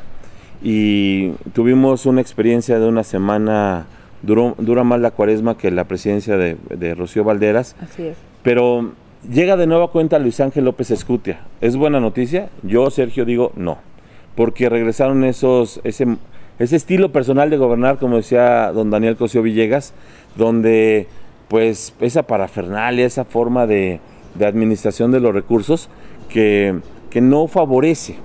Y 0.63 1.31
tuvimos 1.53 2.05
una 2.05 2.21
experiencia 2.21 2.79
de 2.79 2.87
una 2.87 3.03
semana, 3.03 3.85
duró, 4.21 4.55
dura 4.57 4.83
más 4.83 4.99
la 4.99 5.11
cuaresma 5.11 5.57
que 5.57 5.71
la 5.71 5.85
presidencia 5.85 6.37
de, 6.37 6.57
de 6.69 6.95
Rocío 6.95 7.23
Valderas. 7.23 7.75
Así 7.81 8.03
es. 8.03 8.17
Pero 8.43 8.91
Llega 9.29 9.55
de 9.55 9.67
nueva 9.67 9.89
cuenta 9.89 10.17
Luis 10.17 10.39
Ángel 10.39 10.65
López 10.65 10.89
Escutia. 10.89 11.41
¿Es 11.61 11.77
buena 11.77 11.99
noticia? 11.99 12.49
Yo, 12.63 12.89
Sergio, 12.89 13.23
digo 13.23 13.51
no. 13.55 13.77
Porque 14.35 14.67
regresaron 14.67 15.23
esos, 15.23 15.79
ese, 15.83 16.17
ese 16.57 16.75
estilo 16.75 17.11
personal 17.11 17.51
de 17.51 17.57
gobernar, 17.57 17.99
como 17.99 18.17
decía 18.17 18.71
don 18.71 18.89
Daniel 18.89 19.17
Cosío 19.17 19.43
Villegas, 19.43 19.93
donde 20.35 21.05
pues 21.49 21.93
esa 22.01 22.23
parafernalia, 22.23 23.05
esa 23.05 23.23
forma 23.23 23.67
de, 23.67 23.99
administración 24.39 25.11
de 25.11 25.19
los 25.19 25.35
recursos 25.35 25.87
que, 26.27 26.79
no 27.13 27.47
favorece. 27.47 28.15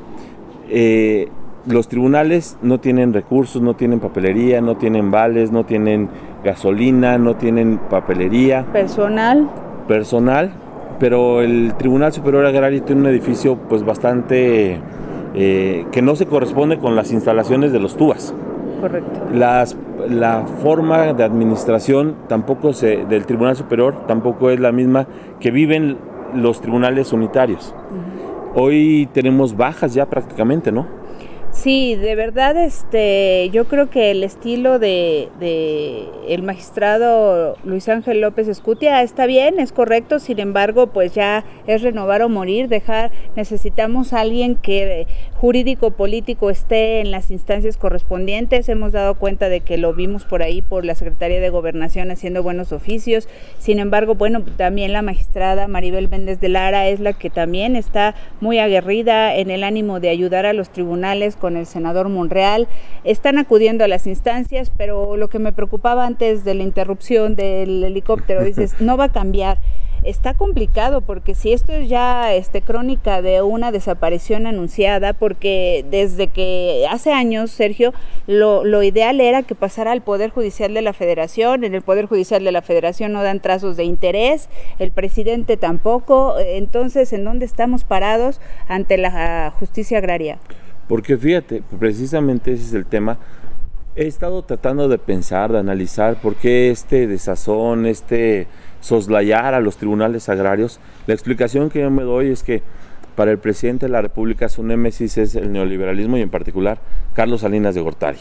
Eh, 0.71 1.29
los 1.67 1.88
tribunales 1.88 2.57
no 2.62 2.81
tienen 2.81 3.12
recursos, 3.12 3.61
no 3.61 3.75
tienen 3.75 4.00
papelería, 4.00 4.62
no 4.62 4.76
tienen 4.76 5.11
vales, 5.11 5.50
no 5.50 5.67
tienen 5.67 6.09
gasolina, 6.43 7.19
no 7.19 7.37
tienen 7.37 7.79
papelería. 7.91 8.65
Personal. 8.73 9.50
Personal 9.88 10.65
pero 10.99 11.43
el 11.43 11.75
Tribunal 11.76 12.12
Superior 12.12 12.47
Agrario 12.47 12.83
tiene 12.83 13.03
un 13.03 13.07
edificio 13.09 13.57
pues 13.69 13.85
bastante 13.85 14.81
eh, 15.35 15.87
que 15.93 16.03
no 16.03 16.17
se 16.17 16.26
corresponde 16.26 16.79
con 16.79 16.97
las 16.97 17.12
instalaciones 17.12 17.73
de 17.73 17.81
los 17.81 17.97
TUAS. 17.97 18.35
Correcto. 18.81 19.21
Las, 19.33 19.76
la 20.09 20.47
forma 20.62 21.12
de 21.12 21.25
administración 21.25 22.15
tampoco 22.29 22.73
se, 22.73 23.05
del 23.07 23.26
Tribunal 23.26 23.57
Superior 23.57 24.07
tampoco 24.07 24.50
es 24.50 24.61
la 24.61 24.73
misma 24.73 25.07
que 25.41 25.50
viven 25.50 25.99
los 26.35 26.61
tribunales 26.61 27.12
unitarios. 27.12 27.75
Hoy 28.55 29.09
tenemos 29.12 29.57
bajas 29.57 29.95
ya 29.95 30.07
prácticamente, 30.07 30.73
¿no? 30.73 30.87
Sí, 31.57 31.97
de 31.97 32.15
verdad, 32.15 32.57
este, 32.59 33.49
yo 33.51 33.65
creo 33.65 33.89
que 33.89 34.11
el 34.11 34.23
estilo 34.23 34.79
de, 34.79 35.29
el 36.29 36.43
magistrado 36.43 37.57
Luis 37.65 37.89
Ángel 37.89 38.21
López 38.21 38.47
Escutia 38.47 39.03
está 39.03 39.25
bien, 39.25 39.59
es 39.59 39.73
correcto, 39.73 40.19
sin 40.19 40.39
embargo, 40.39 40.89
pues 40.89 41.15
ya 41.15 41.45
es 41.67 41.81
renovar 41.81 42.21
o 42.21 42.29
morir, 42.29 42.69
dejar, 42.69 43.11
necesitamos 43.37 44.13
a 44.13 44.21
alguien 44.21 44.57
que 44.57 45.07
jurídico 45.37 45.93
político 45.93 46.51
esté 46.51 47.01
en 47.01 47.11
las 47.11 47.31
instancias 47.31 47.77
correspondientes. 47.77 48.69
Hemos 48.69 48.93
dado 48.93 49.15
cuenta 49.15 49.49
de 49.49 49.61
que 49.61 49.79
lo 49.79 49.95
vimos 49.95 50.25
por 50.25 50.43
ahí 50.43 50.63
por 50.63 50.85
la 50.85 50.95
Secretaría 50.95 51.41
de 51.41 51.51
Gobernación 51.51 52.11
haciendo 52.11 52.43
buenos 52.43 52.73
oficios. 52.73 53.29
Sin 53.59 53.79
embargo, 53.79 54.15
bueno, 54.15 54.43
también 54.57 54.93
la 54.93 55.03
magistrada 55.03 55.69
Maribel 55.69 56.09
Méndez 56.09 56.39
de 56.41 56.49
Lara 56.49 56.89
es 56.89 57.01
la 57.01 57.13
que 57.13 57.31
también 57.31 57.77
está 57.77 58.15
muy 58.41 58.59
aguerrida 58.59 59.35
en 59.35 59.51
el 59.51 59.65
ánimo 59.65 60.01
de 60.01 60.11
ayudar 60.11 60.47
a 60.47 60.53
los 60.53 60.71
tribunales 60.71 61.37
con 61.37 61.46
el 61.55 61.67
senador 61.67 62.09
Monreal. 62.09 62.67
Están 63.05 63.37
acudiendo 63.37 63.85
a 63.85 63.88
las 63.88 64.07
instancias, 64.07 64.73
pero 64.75 65.19
lo 65.19 65.29
que 65.29 65.38
me 65.38 65.53
preocupaba 65.53 66.07
antes 66.07 66.45
de 66.45 66.55
la 66.55 66.62
interrupción 66.62 67.37
del 67.37 67.85
helicóptero, 67.85 68.43
dices, 68.45 68.81
no 68.81 68.97
va 68.97 69.05
a 69.05 69.12
cambiar 69.12 69.59
está 70.07 70.35
complicado 70.35 71.00
porque 71.00 71.35
si 71.35 71.53
esto 71.53 71.73
es 71.73 71.88
ya 71.88 72.33
este, 72.33 72.62
crónica 72.62 73.23
de 73.23 73.43
una 73.43 73.73
desaparición 73.73 74.47
anunciada, 74.47 75.12
porque 75.12 75.85
desde 75.91 76.29
que 76.29 76.87
hace 76.88 77.12
años, 77.12 77.50
Sergio, 77.50 77.93
lo, 78.26 78.65
lo, 78.65 78.83
ideal 78.85 79.21
era 79.21 79.43
que 79.43 79.57
pasara 79.57 79.93
al 79.93 80.03
Poder 80.03 80.31
Judicial 80.31 80.75
de 80.75 80.83
la 80.83 80.93
Federación, 80.93 81.65
en 81.65 81.75
el 81.75 81.83
Poder 81.83 82.07
Judicial 82.07 82.45
de 82.45 82.53
la 82.53 82.62
Federación 82.62 83.12
no 83.12 83.23
dan 83.23 83.41
trazos 83.41 83.76
de 83.76 83.85
interés, 83.85 84.49
el 84.79 84.93
presidente 84.93 85.57
tampoco, 85.57 86.37
entonces, 86.38 87.12
¿en 87.12 87.25
dónde 87.25 87.45
estamos 87.45 87.83
parados 87.85 88.41
ante 88.69 88.99
la 88.99 89.53
justicia 89.59 89.99
agraria? 89.99 90.38
Porque 90.88 91.16
fíjate, 91.16 91.62
precisamente 91.78 92.52
ese 92.52 92.64
es 92.64 92.75
el 92.75 92.87
tema. 92.87 93.19
He 93.97 94.07
estado 94.07 94.43
tratando 94.43 94.88
de 94.88 94.99
pensar, 94.99 95.52
de 95.52 95.59
analizar 95.59 96.21
por 96.21 96.37
qué 96.37 96.71
este 96.71 97.07
desazón, 97.07 97.87
este 97.87 98.47
soslayar 98.81 99.55
a 99.55 99.61
los 99.61 99.78
tribunales 99.78 100.28
agrarios. 100.28 100.81
La 101.07 101.14
explicación 101.14 101.71
que 101.71 101.81
yo 101.81 101.90
me 101.90 102.02
doy 102.02 102.31
es 102.31 102.43
que 102.43 102.62
para 103.16 103.31
el 103.31 103.38
presidente 103.38 103.87
de 103.87 103.93
la 103.93 104.02
República 104.02 104.49
su 104.49 104.62
némesis 104.62 105.16
es 105.16 105.35
el 105.35 105.50
neoliberalismo 105.50 106.19
y 106.19 106.23
en 106.23 106.31
particular 106.31 106.78
Carlos 107.14 107.40
Salinas 107.40 107.75
de 107.75 107.81
Gortari 107.81 108.21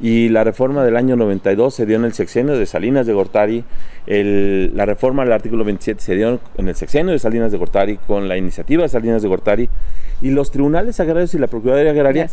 y 0.00 0.28
la 0.28 0.44
reforma 0.44 0.84
del 0.84 0.96
año 0.96 1.16
92 1.16 1.74
se 1.74 1.86
dio 1.86 1.96
en 1.96 2.04
el 2.04 2.12
sexenio 2.12 2.56
de 2.56 2.66
Salinas 2.66 3.06
de 3.06 3.12
Gortari, 3.12 3.64
la 4.06 4.86
reforma 4.86 5.24
del 5.24 5.32
artículo 5.32 5.64
27 5.64 6.00
se 6.00 6.14
dio 6.14 6.40
en 6.56 6.68
el 6.68 6.76
sexenio 6.76 7.12
de 7.12 7.18
Salinas 7.18 7.50
de 7.50 7.58
Gortari 7.58 7.96
con 7.96 8.28
la 8.28 8.36
iniciativa 8.36 8.84
de 8.84 8.88
Salinas 8.88 9.22
de 9.22 9.28
Gortari 9.28 9.68
y 10.20 10.30
los 10.30 10.50
tribunales 10.50 11.00
agrarios 11.00 11.34
y 11.34 11.38
la 11.38 11.46
Procuraduría 11.46 11.92
Agraria 11.92 12.28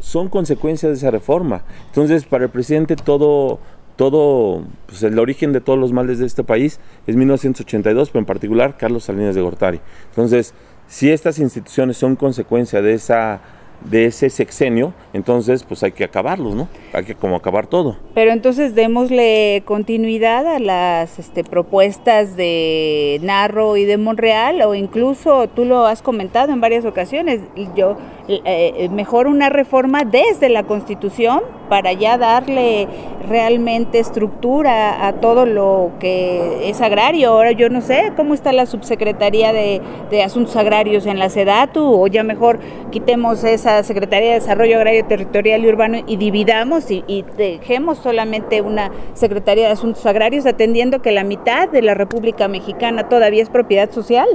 son 0.00 0.28
consecuencias 0.28 0.92
de 0.92 0.98
esa 0.98 1.10
reforma. 1.10 1.62
Entonces, 1.88 2.24
para 2.24 2.44
el 2.44 2.50
presidente 2.50 2.96
todo 2.96 3.58
todo, 3.96 4.62
pues 4.86 5.02
el 5.02 5.18
origen 5.18 5.52
de 5.52 5.60
todos 5.60 5.78
los 5.78 5.92
males 5.92 6.18
de 6.18 6.26
este 6.26 6.44
país 6.44 6.78
es 7.06 7.16
1982, 7.16 8.10
pero 8.10 8.20
en 8.20 8.26
particular 8.26 8.76
Carlos 8.76 9.04
Salinas 9.04 9.34
de 9.34 9.40
Gortari. 9.40 9.80
Entonces, 10.10 10.54
si 10.86 11.10
estas 11.10 11.38
instituciones 11.38 11.96
son 11.96 12.14
consecuencia 12.14 12.82
de 12.82 12.92
esa 12.92 13.40
de 13.80 14.06
ese 14.06 14.30
sexenio, 14.30 14.92
entonces 15.12 15.62
pues 15.62 15.82
hay 15.82 15.92
que 15.92 16.04
acabarlos, 16.04 16.54
¿no? 16.54 16.68
Hay 16.92 17.04
que 17.04 17.14
como 17.14 17.36
acabar 17.36 17.66
todo. 17.66 17.96
Pero 18.14 18.32
entonces 18.32 18.74
démosle 18.74 19.62
continuidad 19.64 20.46
a 20.46 20.58
las 20.58 21.18
este, 21.18 21.44
propuestas 21.44 22.36
de 22.36 23.20
Narro 23.22 23.76
y 23.76 23.84
de 23.84 23.96
Monreal 23.96 24.62
o 24.62 24.74
incluso 24.74 25.48
tú 25.48 25.64
lo 25.64 25.86
has 25.86 26.02
comentado 26.02 26.52
en 26.52 26.60
varias 26.60 26.84
ocasiones, 26.84 27.40
yo 27.74 27.96
eh, 28.28 28.40
eh, 28.44 28.88
mejor 28.88 29.28
una 29.28 29.50
reforma 29.50 30.02
desde 30.04 30.48
la 30.48 30.64
Constitución 30.64 31.42
para 31.68 31.92
ya 31.92 32.16
darle 32.16 32.88
realmente 33.28 33.98
estructura 33.98 35.06
a 35.06 35.14
todo 35.14 35.46
lo 35.46 35.90
que 35.98 36.70
es 36.70 36.80
agrario. 36.80 37.30
Ahora 37.30 37.52
yo 37.52 37.68
no 37.68 37.80
sé 37.80 38.12
cómo 38.16 38.34
está 38.34 38.52
la 38.52 38.66
subsecretaría 38.66 39.52
de, 39.52 39.80
de 40.10 40.22
Asuntos 40.22 40.56
Agrarios 40.56 41.06
en 41.06 41.18
la 41.18 41.28
SEDATU 41.28 41.82
o 41.82 42.06
ya 42.06 42.22
mejor 42.22 42.60
quitemos 42.90 43.42
esa 43.44 43.65
Secretaría 43.82 44.28
de 44.28 44.34
Desarrollo 44.34 44.76
Agrario 44.76 45.04
Territorial 45.06 45.64
y 45.64 45.68
Urbano 45.68 45.98
y 46.06 46.16
dividamos 46.16 46.90
y, 46.90 47.04
y 47.06 47.24
dejemos 47.36 47.98
solamente 47.98 48.60
una 48.60 48.90
Secretaría 49.14 49.66
de 49.66 49.72
Asuntos 49.72 50.04
Agrarios 50.06 50.46
atendiendo 50.46 51.02
que 51.02 51.12
la 51.12 51.24
mitad 51.24 51.68
de 51.68 51.82
la 51.82 51.94
República 51.94 52.48
Mexicana 52.48 53.08
todavía 53.08 53.42
es 53.42 53.50
propiedad 53.50 53.90
social. 53.90 54.28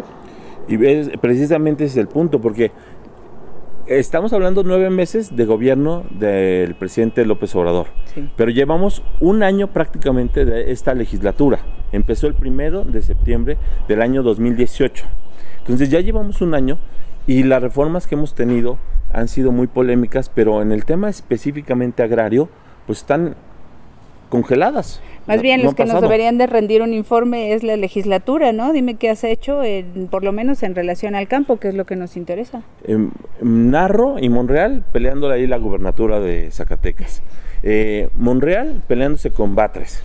Y 0.68 0.78
precisamente 1.18 1.86
ese 1.86 1.94
es 1.94 1.98
el 1.98 2.08
punto, 2.08 2.40
porque 2.40 2.72
estamos 3.88 4.32
hablando 4.32 4.64
nueve 4.64 4.90
meses 4.90 5.36
de 5.36 5.46
gobierno 5.46 6.04
del 6.12 6.76
presidente 6.76 7.26
López 7.26 7.56
Obrador, 7.56 7.88
pero 8.38 8.52
llevamos 8.52 9.04
un 9.20 9.44
año 9.44 9.68
prácticamente 9.68 10.46
de 10.46 10.72
esta 10.72 10.94
legislatura. 10.94 11.60
Empezó 11.92 12.28
el 12.28 12.36
primero 12.36 12.84
de 12.86 13.02
septiembre 13.02 13.58
del 13.88 14.02
año 14.02 14.24
2018. 14.24 15.06
Entonces 15.60 15.90
ya 15.90 16.00
llevamos 16.00 16.42
un 16.42 16.54
año 16.54 16.78
y 17.28 17.44
las 17.44 17.62
reformas 17.62 18.08
que 18.08 18.16
hemos 18.16 18.34
tenido 18.34 18.78
han 19.14 19.28
sido 19.28 19.52
muy 19.52 19.68
polémicas, 19.68 20.30
pero 20.34 20.62
en 20.62 20.72
el 20.72 20.86
tema 20.86 21.10
específicamente 21.10 22.04
agrario, 22.04 22.50
pues 22.86 23.00
están 23.00 23.36
congeladas. 24.30 25.02
Más 25.28 25.42
bien, 25.42 25.62
los 25.64 25.76
que 25.76 25.86
nos 25.86 26.02
deberían 26.02 26.40
de 26.40 26.48
rendir 26.48 26.82
un 26.82 26.94
informe 26.94 27.54
es 27.54 27.64
la 27.64 27.76
legislatura, 27.78 28.54
¿no? 28.54 28.74
Dime 28.74 28.96
qué 28.96 29.10
has 29.10 29.24
hecho, 29.24 29.62
por 30.10 30.24
lo 30.24 30.32
menos 30.32 30.64
en 30.64 30.74
relación 30.74 31.14
al 31.14 31.28
campo, 31.28 31.58
que 31.58 31.68
es 31.68 31.76
lo 31.76 31.86
que 31.86 31.96
nos 31.96 32.18
interesa. 32.18 32.64
Narro 33.40 34.18
y 34.20 34.30
Monreal 34.30 34.84
peleando 34.92 35.30
ahí 35.30 35.46
la 35.46 35.58
gubernatura 35.58 36.20
de 36.20 36.50
Zacatecas. 36.50 37.22
Eh, 37.62 38.10
Monreal 38.16 38.82
peleándose 38.88 39.30
con 39.30 39.54
Batres. 39.54 40.02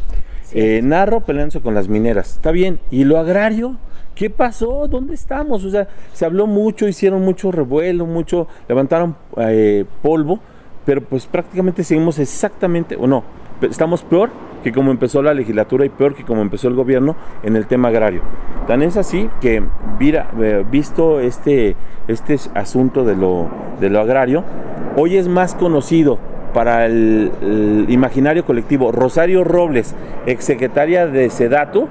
Eh, 0.52 0.80
Narro 0.82 1.20
peleándose 1.22 1.60
con 1.60 1.74
las 1.74 1.88
mineras. 1.88 2.32
Está 2.32 2.50
bien. 2.50 2.78
¿Y 2.90 3.04
lo 3.04 3.18
agrario? 3.18 3.78
¿Qué 4.16 4.30
pasó? 4.30 4.88
¿Dónde 4.88 5.14
estamos? 5.14 5.62
O 5.62 5.70
sea, 5.70 5.86
se 6.14 6.24
habló 6.24 6.46
mucho, 6.46 6.88
hicieron 6.88 7.22
mucho 7.22 7.52
revuelo, 7.52 8.06
mucho, 8.06 8.48
levantaron 8.66 9.14
eh, 9.36 9.84
polvo, 10.02 10.40
pero 10.86 11.02
pues 11.02 11.26
prácticamente 11.26 11.84
seguimos 11.84 12.18
exactamente, 12.18 12.96
o 12.96 13.06
no, 13.06 13.22
estamos 13.60 14.02
peor 14.02 14.30
que 14.64 14.72
como 14.72 14.90
empezó 14.90 15.22
la 15.22 15.34
legislatura 15.34 15.84
y 15.84 15.90
peor 15.90 16.14
que 16.14 16.24
como 16.24 16.40
empezó 16.40 16.68
el 16.68 16.74
gobierno 16.74 17.14
en 17.42 17.56
el 17.56 17.66
tema 17.66 17.88
agrario. 17.88 18.22
Tan 18.66 18.82
es 18.82 18.96
así 18.96 19.28
que, 19.42 19.62
mira, 20.00 20.30
eh, 20.40 20.64
visto 20.68 21.20
este, 21.20 21.76
este 22.08 22.38
asunto 22.54 23.04
de 23.04 23.16
lo, 23.16 23.50
de 23.80 23.90
lo 23.90 24.00
agrario, 24.00 24.44
hoy 24.96 25.18
es 25.18 25.28
más 25.28 25.54
conocido 25.54 26.18
para 26.56 26.86
el, 26.86 27.84
imaginario 27.88 28.46
colectivo 28.46 28.92
Rosario 28.92 29.44
Robles, 29.44 29.94
exsecretaria 30.24 31.06
de 31.06 31.28
Sedato, 31.28 31.86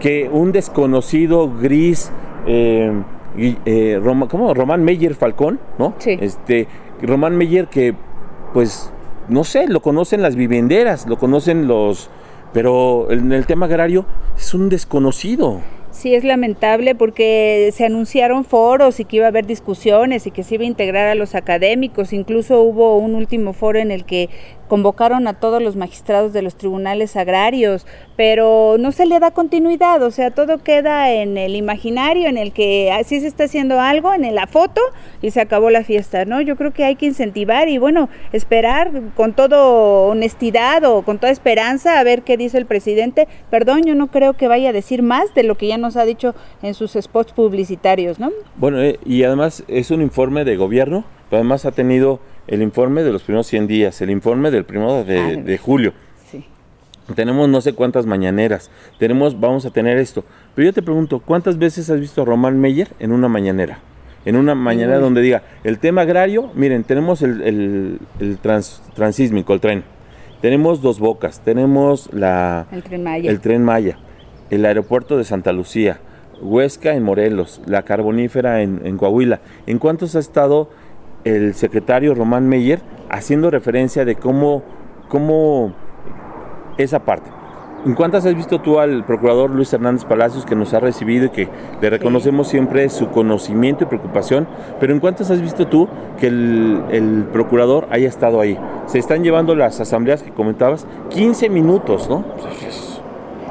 que 0.00 0.28
un 0.30 0.52
desconocido 0.52 1.50
gris, 1.50 2.10
eh, 2.46 2.92
eh 3.36 4.00
¿cómo? 4.28 4.54
Román 4.54 4.84
Meyer 4.84 5.14
Falcón, 5.14 5.58
¿no? 5.78 5.94
Sí. 5.98 6.18
Este, 6.20 6.68
Román 7.02 7.36
Meyer 7.36 7.68
que, 7.68 7.94
pues, 8.52 8.92
no 9.28 9.44
sé, 9.44 9.68
lo 9.68 9.80
conocen 9.80 10.22
las 10.22 10.36
vivenderas, 10.36 11.06
lo 11.06 11.18
conocen 11.18 11.66
los 11.66 12.10
pero 12.52 13.10
en 13.10 13.32
el 13.32 13.46
tema 13.46 13.66
agrario 13.66 14.06
es 14.36 14.54
un 14.54 14.68
desconocido. 14.68 15.60
Sí, 15.90 16.14
es 16.14 16.22
lamentable 16.22 16.94
porque 16.94 17.70
se 17.74 17.84
anunciaron 17.84 18.44
foros 18.44 19.00
y 19.00 19.04
que 19.04 19.16
iba 19.16 19.26
a 19.26 19.28
haber 19.28 19.46
discusiones 19.46 20.26
y 20.26 20.30
que 20.30 20.44
se 20.44 20.54
iba 20.54 20.64
a 20.64 20.66
integrar 20.68 21.08
a 21.08 21.14
los 21.14 21.34
académicos. 21.34 22.12
Incluso 22.12 22.60
hubo 22.62 22.96
un 22.98 23.14
último 23.14 23.52
foro 23.52 23.78
en 23.78 23.90
el 23.90 24.04
que 24.04 24.28
convocaron 24.68 25.26
a 25.26 25.34
todos 25.34 25.62
los 25.62 25.76
magistrados 25.76 26.32
de 26.32 26.42
los 26.42 26.56
tribunales 26.56 27.16
agrarios, 27.16 27.86
pero 28.16 28.76
no 28.78 28.92
se 28.92 29.06
le 29.06 29.18
da 29.18 29.30
continuidad, 29.30 30.02
o 30.02 30.10
sea, 30.10 30.30
todo 30.30 30.58
queda 30.58 31.10
en 31.12 31.36
el 31.36 31.56
imaginario, 31.56 32.28
en 32.28 32.38
el 32.38 32.52
que 32.52 32.92
así 32.92 33.20
se 33.20 33.26
está 33.26 33.44
haciendo 33.44 33.80
algo, 33.80 34.14
en 34.14 34.34
la 34.34 34.46
foto 34.46 34.80
y 35.22 35.30
se 35.30 35.40
acabó 35.40 35.70
la 35.70 35.84
fiesta, 35.84 36.24
¿no? 36.24 36.40
Yo 36.40 36.56
creo 36.56 36.72
que 36.72 36.84
hay 36.84 36.96
que 36.96 37.06
incentivar 37.06 37.68
y 37.68 37.78
bueno, 37.78 38.08
esperar 38.32 38.90
con 39.14 39.32
toda 39.32 39.58
honestidad 39.62 40.84
o 40.84 41.02
con 41.02 41.18
toda 41.18 41.32
esperanza 41.32 41.98
a 41.98 42.04
ver 42.04 42.22
qué 42.22 42.36
dice 42.36 42.58
el 42.58 42.66
presidente. 42.66 43.28
Perdón, 43.50 43.84
yo 43.84 43.94
no 43.94 44.08
creo 44.08 44.34
que 44.34 44.48
vaya 44.48 44.70
a 44.70 44.72
decir 44.72 45.02
más 45.02 45.34
de 45.34 45.42
lo 45.42 45.56
que 45.56 45.68
ya 45.68 45.78
nos 45.78 45.96
ha 45.96 46.04
dicho 46.04 46.34
en 46.62 46.74
sus 46.74 46.92
spots 46.92 47.32
publicitarios, 47.32 48.18
¿no? 48.18 48.30
Bueno, 48.56 48.80
eh, 48.82 48.98
y 49.04 49.22
además 49.24 49.64
es 49.68 49.90
un 49.90 50.02
informe 50.02 50.44
de 50.44 50.56
gobierno, 50.56 51.04
además 51.30 51.64
ha 51.64 51.72
tenido 51.72 52.20
el 52.48 52.62
informe 52.62 53.02
de 53.02 53.12
los 53.12 53.22
primeros 53.22 53.46
100 53.46 53.66
días, 53.66 54.00
el 54.00 54.10
informe 54.10 54.50
del 54.50 54.64
primero 54.64 55.04
de, 55.04 55.58
julio. 55.62 55.92
Tenemos 57.14 57.48
no 57.48 57.60
sé 57.60 57.72
cuántas 57.72 58.04
mañaneras, 58.04 58.70
tenemos, 58.98 59.38
vamos 59.38 59.64
a 59.64 59.70
tener 59.70 59.96
esto. 59.96 60.24
Pero 60.54 60.66
yo 60.66 60.72
te 60.74 60.82
pregunto, 60.82 61.20
¿cuántas 61.20 61.56
veces 61.56 61.88
has 61.88 62.00
visto 62.00 62.22
a 62.22 62.24
Román 62.24 62.60
Meyer 62.60 62.88
en 62.98 63.12
una 63.12 63.28
mañanera? 63.28 63.78
En 64.24 64.36
una 64.36 64.54
mañanera 64.54 64.98
donde 64.98 65.22
diga, 65.22 65.42
el 65.64 65.78
tema 65.78 66.02
agrario, 66.02 66.50
miren, 66.54 66.84
tenemos 66.84 67.22
el, 67.22 67.98
transísmico, 68.94 69.54
el 69.54 69.60
tren. 69.60 69.84
Tenemos 70.42 70.82
dos 70.82 71.00
bocas, 71.00 71.40
tenemos 71.40 72.12
la, 72.12 72.66
el, 72.70 72.82
tren 72.82 73.02
Maya. 73.02 73.30
el 73.30 73.40
tren 73.40 73.64
Maya, 73.64 73.98
el 74.50 74.64
aeropuerto 74.66 75.16
de 75.16 75.24
Santa 75.24 75.52
Lucía, 75.52 76.00
Huesca 76.40 76.94
en 76.94 77.02
Morelos, 77.02 77.60
la 77.66 77.82
carbonífera 77.82 78.62
en, 78.62 78.82
en 78.84 78.98
Coahuila. 78.98 79.40
¿En 79.66 79.78
cuántos 79.78 80.14
ha 80.14 80.20
estado 80.20 80.70
el 81.28 81.54
secretario 81.54 82.14
Román 82.14 82.48
Meyer 82.48 82.80
haciendo 83.10 83.50
referencia 83.50 84.04
de 84.04 84.16
cómo, 84.16 84.62
cómo 85.08 85.72
esa 86.76 87.00
parte. 87.00 87.30
¿En 87.86 87.94
cuántas 87.94 88.26
has 88.26 88.34
visto 88.34 88.60
tú 88.60 88.80
al 88.80 89.04
procurador 89.04 89.50
Luis 89.50 89.72
Hernández 89.72 90.04
Palacios 90.04 90.44
que 90.44 90.56
nos 90.56 90.74
ha 90.74 90.80
recibido 90.80 91.26
y 91.26 91.30
que 91.30 91.48
le 91.80 91.90
reconocemos 91.90 92.48
siempre 92.48 92.88
su 92.88 93.08
conocimiento 93.10 93.84
y 93.84 93.86
preocupación? 93.86 94.48
Pero 94.80 94.92
¿en 94.92 94.98
cuántas 94.98 95.30
has 95.30 95.40
visto 95.40 95.68
tú 95.68 95.88
que 96.18 96.26
el, 96.26 96.82
el, 96.90 97.24
procurador 97.32 97.86
haya 97.90 98.08
estado 98.08 98.40
ahí? 98.40 98.58
Se 98.86 98.98
están 98.98 99.22
llevando 99.22 99.54
las 99.54 99.78
asambleas 99.80 100.24
que 100.24 100.32
comentabas 100.32 100.86
15 101.10 101.48
minutos, 101.50 102.08
¿no? 102.10 102.24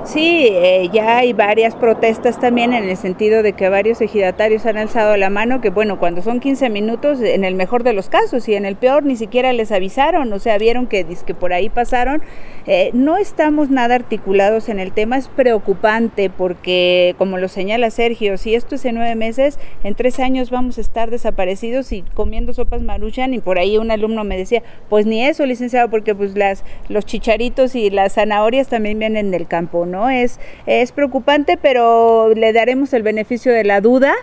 Sí, 0.08 0.48
eh, 0.50 0.90
ya 0.94 1.18
hay 1.18 1.34
varias 1.34 1.76
protestas 1.76 2.40
también 2.40 2.72
en 2.72 2.88
el 2.88 2.96
sentido 2.96 3.44
de 3.44 3.52
que 3.52 3.68
varios 3.68 4.00
ejidatarios 4.00 4.66
han 4.66 4.78
alzado 4.78 5.18
la 5.18 5.30
mano, 5.30 5.60
que 5.60 5.70
bueno, 5.70 6.00
cuando 6.00 6.22
son 6.22 6.40
15 6.40 6.70
minutos, 6.70 7.20
en 7.20 7.44
el 7.44 7.56
mejor 7.56 7.84
de 7.84 7.92
los 7.92 8.08
casos 8.08 8.48
y 8.48 8.56
en 8.56 8.66
el 8.66 8.78
peor 8.78 9.04
ni 9.04 9.18
siquiera 9.18 9.52
les 9.52 9.74
avisaron, 9.74 10.32
o 10.32 10.40
sea, 10.40 10.58
vieron 10.60 10.88
que, 10.88 11.06
que 11.26 11.34
por 11.34 11.52
ahí 11.52 11.68
pasaron. 11.68 12.22
Eh, 12.68 12.92
no 12.94 13.18
estamos 13.18 13.70
nada 13.70 13.96
articulados 13.96 14.70
en 14.70 14.80
el 14.80 14.94
tema, 14.94 15.18
es 15.18 15.28
preocupante 15.28 16.30
porque, 16.30 17.14
como 17.18 17.38
lo 17.38 17.50
señala 17.50 17.92
Sergio, 17.92 18.38
si 18.38 18.56
esto 18.56 18.76
es 18.76 18.86
en 18.86 18.96
nueve 18.96 19.16
meses, 19.16 19.60
en 19.84 19.94
tres 19.94 20.22
años 20.22 20.52
vamos 20.52 20.78
a 20.78 20.82
estar 20.82 21.12
desaparecidos 21.12 21.92
y 21.92 22.04
comiendo 22.14 22.54
sopas 22.54 22.82
maruchan 22.82 23.34
y 23.34 23.40
por 23.40 23.60
ahí 23.60 23.78
un 23.78 23.92
alumno 23.92 24.24
me 24.24 24.38
decía, 24.38 24.64
pues 24.88 25.06
ni 25.06 25.26
eso, 25.26 25.46
licenciado, 25.46 25.90
porque 25.90 26.16
pues 26.16 26.38
las, 26.38 26.64
los 26.88 27.06
chicharitos 27.06 27.76
y 27.76 27.90
las 27.90 28.14
zanahorias 28.14 28.70
también 28.70 29.00
vienen 29.00 29.32
del 29.32 29.48
campo, 29.48 29.86
¿no? 29.86 29.97
Es, 30.10 30.40
es 30.66 30.92
preocupante, 30.92 31.58
pero 31.62 32.34
le 32.36 32.54
daremos 32.54 32.94
el 32.94 33.04
beneficio 33.04 33.52
de 33.52 33.64
la 33.64 33.82
duda 33.82 34.14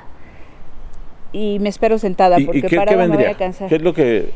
y 1.34 1.58
me 1.58 1.68
espero 1.68 1.98
sentada 1.98 2.38
porque 2.46 2.62
qué, 2.62 2.76
para 2.76 2.96
me 2.96 3.08
voy 3.08 3.24
a 3.24 3.34
cansar. 3.34 3.68
¿Qué 3.68 3.74
es 3.74 3.82
lo 3.82 3.92
que 3.92 4.30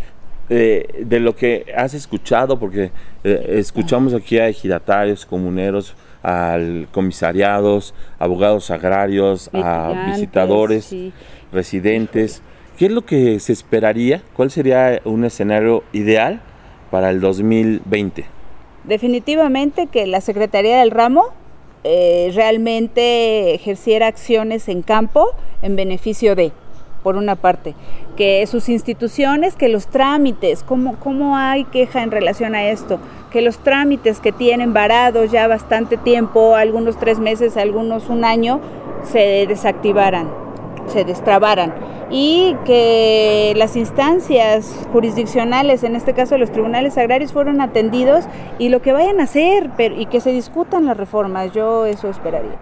eh, 0.51 1.05
de 1.05 1.21
lo 1.21 1.37
que 1.37 1.67
has 1.77 1.95
escuchado? 1.95 2.59
Porque 2.59 2.91
eh, 3.25 3.55
escuchamos 3.59 4.13
aquí 4.15 4.39
a 4.39 4.49
ejidatarios, 4.49 5.25
comuneros, 5.25 5.95
al 6.23 6.89
comisariados, 6.91 7.95
abogados 8.19 8.71
agrarios, 8.71 9.49
a 9.55 10.11
visitadores, 10.13 10.95
residentes. 11.53 12.43
¿Qué 12.77 12.87
es 12.87 12.93
lo 12.93 13.07
que 13.07 13.39
se 13.41 13.53
esperaría? 13.53 14.23
¿Cuál 14.35 14.51
sería 14.51 15.01
un 15.05 15.25
escenario 15.25 15.85
ideal 15.93 16.41
para 16.91 17.11
el 17.11 17.21
2020? 17.21 18.38
Definitivamente 18.89 19.87
que 19.87 20.07
la 20.07 20.23
Secretaría 20.23 20.79
del 20.79 20.91
Ramo 20.91 21.27
eh, 21.85 22.33
realmente 22.35 23.55
ejerciera 23.55 24.07
acciones 24.07 24.67
en 24.69 24.81
campo 24.81 25.29
en 25.61 25.77
beneficio 25.77 26.35
de, 26.35 26.53
por 27.03 27.17
una 27.17 27.37
parte, 27.37 27.75
que 28.17 28.47
sus 28.47 28.71
instituciones, 28.71 29.57
que 29.57 29.69
los 29.69 29.89
trámites, 29.89 30.63
¿cómo, 30.63 30.97
cómo 31.01 31.37
hay 31.37 31.65
queja 31.65 32.03
en 32.03 32.11
relación 32.11 32.55
a 32.55 32.67
esto? 32.71 32.99
Que 33.31 33.43
los 33.43 33.59
trámites 33.59 34.21
que 34.21 34.33
tienen 34.33 34.73
varados 34.73 35.31
ya 35.31 35.47
bastante 35.49 35.99
tiempo, 35.99 36.55
algunos 36.55 36.99
tres 36.99 37.19
meses, 37.19 37.59
algunos 37.59 38.09
un 38.09 38.25
año, 38.25 38.59
se 39.05 39.45
desactivaran, 39.47 40.31
se 40.89 41.05
destrabaran 41.05 41.75
y 42.11 42.57
que 42.65 43.53
las 43.57 43.77
instancias 43.77 44.87
jurisdiccionales, 44.93 45.85
en 45.85 45.95
este 45.97 46.15
caso 46.15 46.39
los 46.39 46.51
tribunales 46.51 46.97
agrarios, 46.97 47.33
fueron 47.33 47.61
atendidos 47.61 48.25
y 48.59 48.71
lo 48.71 48.81
que 48.81 48.93
vayan 48.93 49.21
a 49.21 49.25
hacer 49.25 49.71
pero, 49.77 50.01
y 50.01 50.07
que 50.07 50.21
se 50.21 50.33
discutan 50.33 50.87
las 50.87 50.97
reformas, 50.97 51.53
yo 51.53 51.87
eso 51.87 52.09
esperaría. 52.09 52.57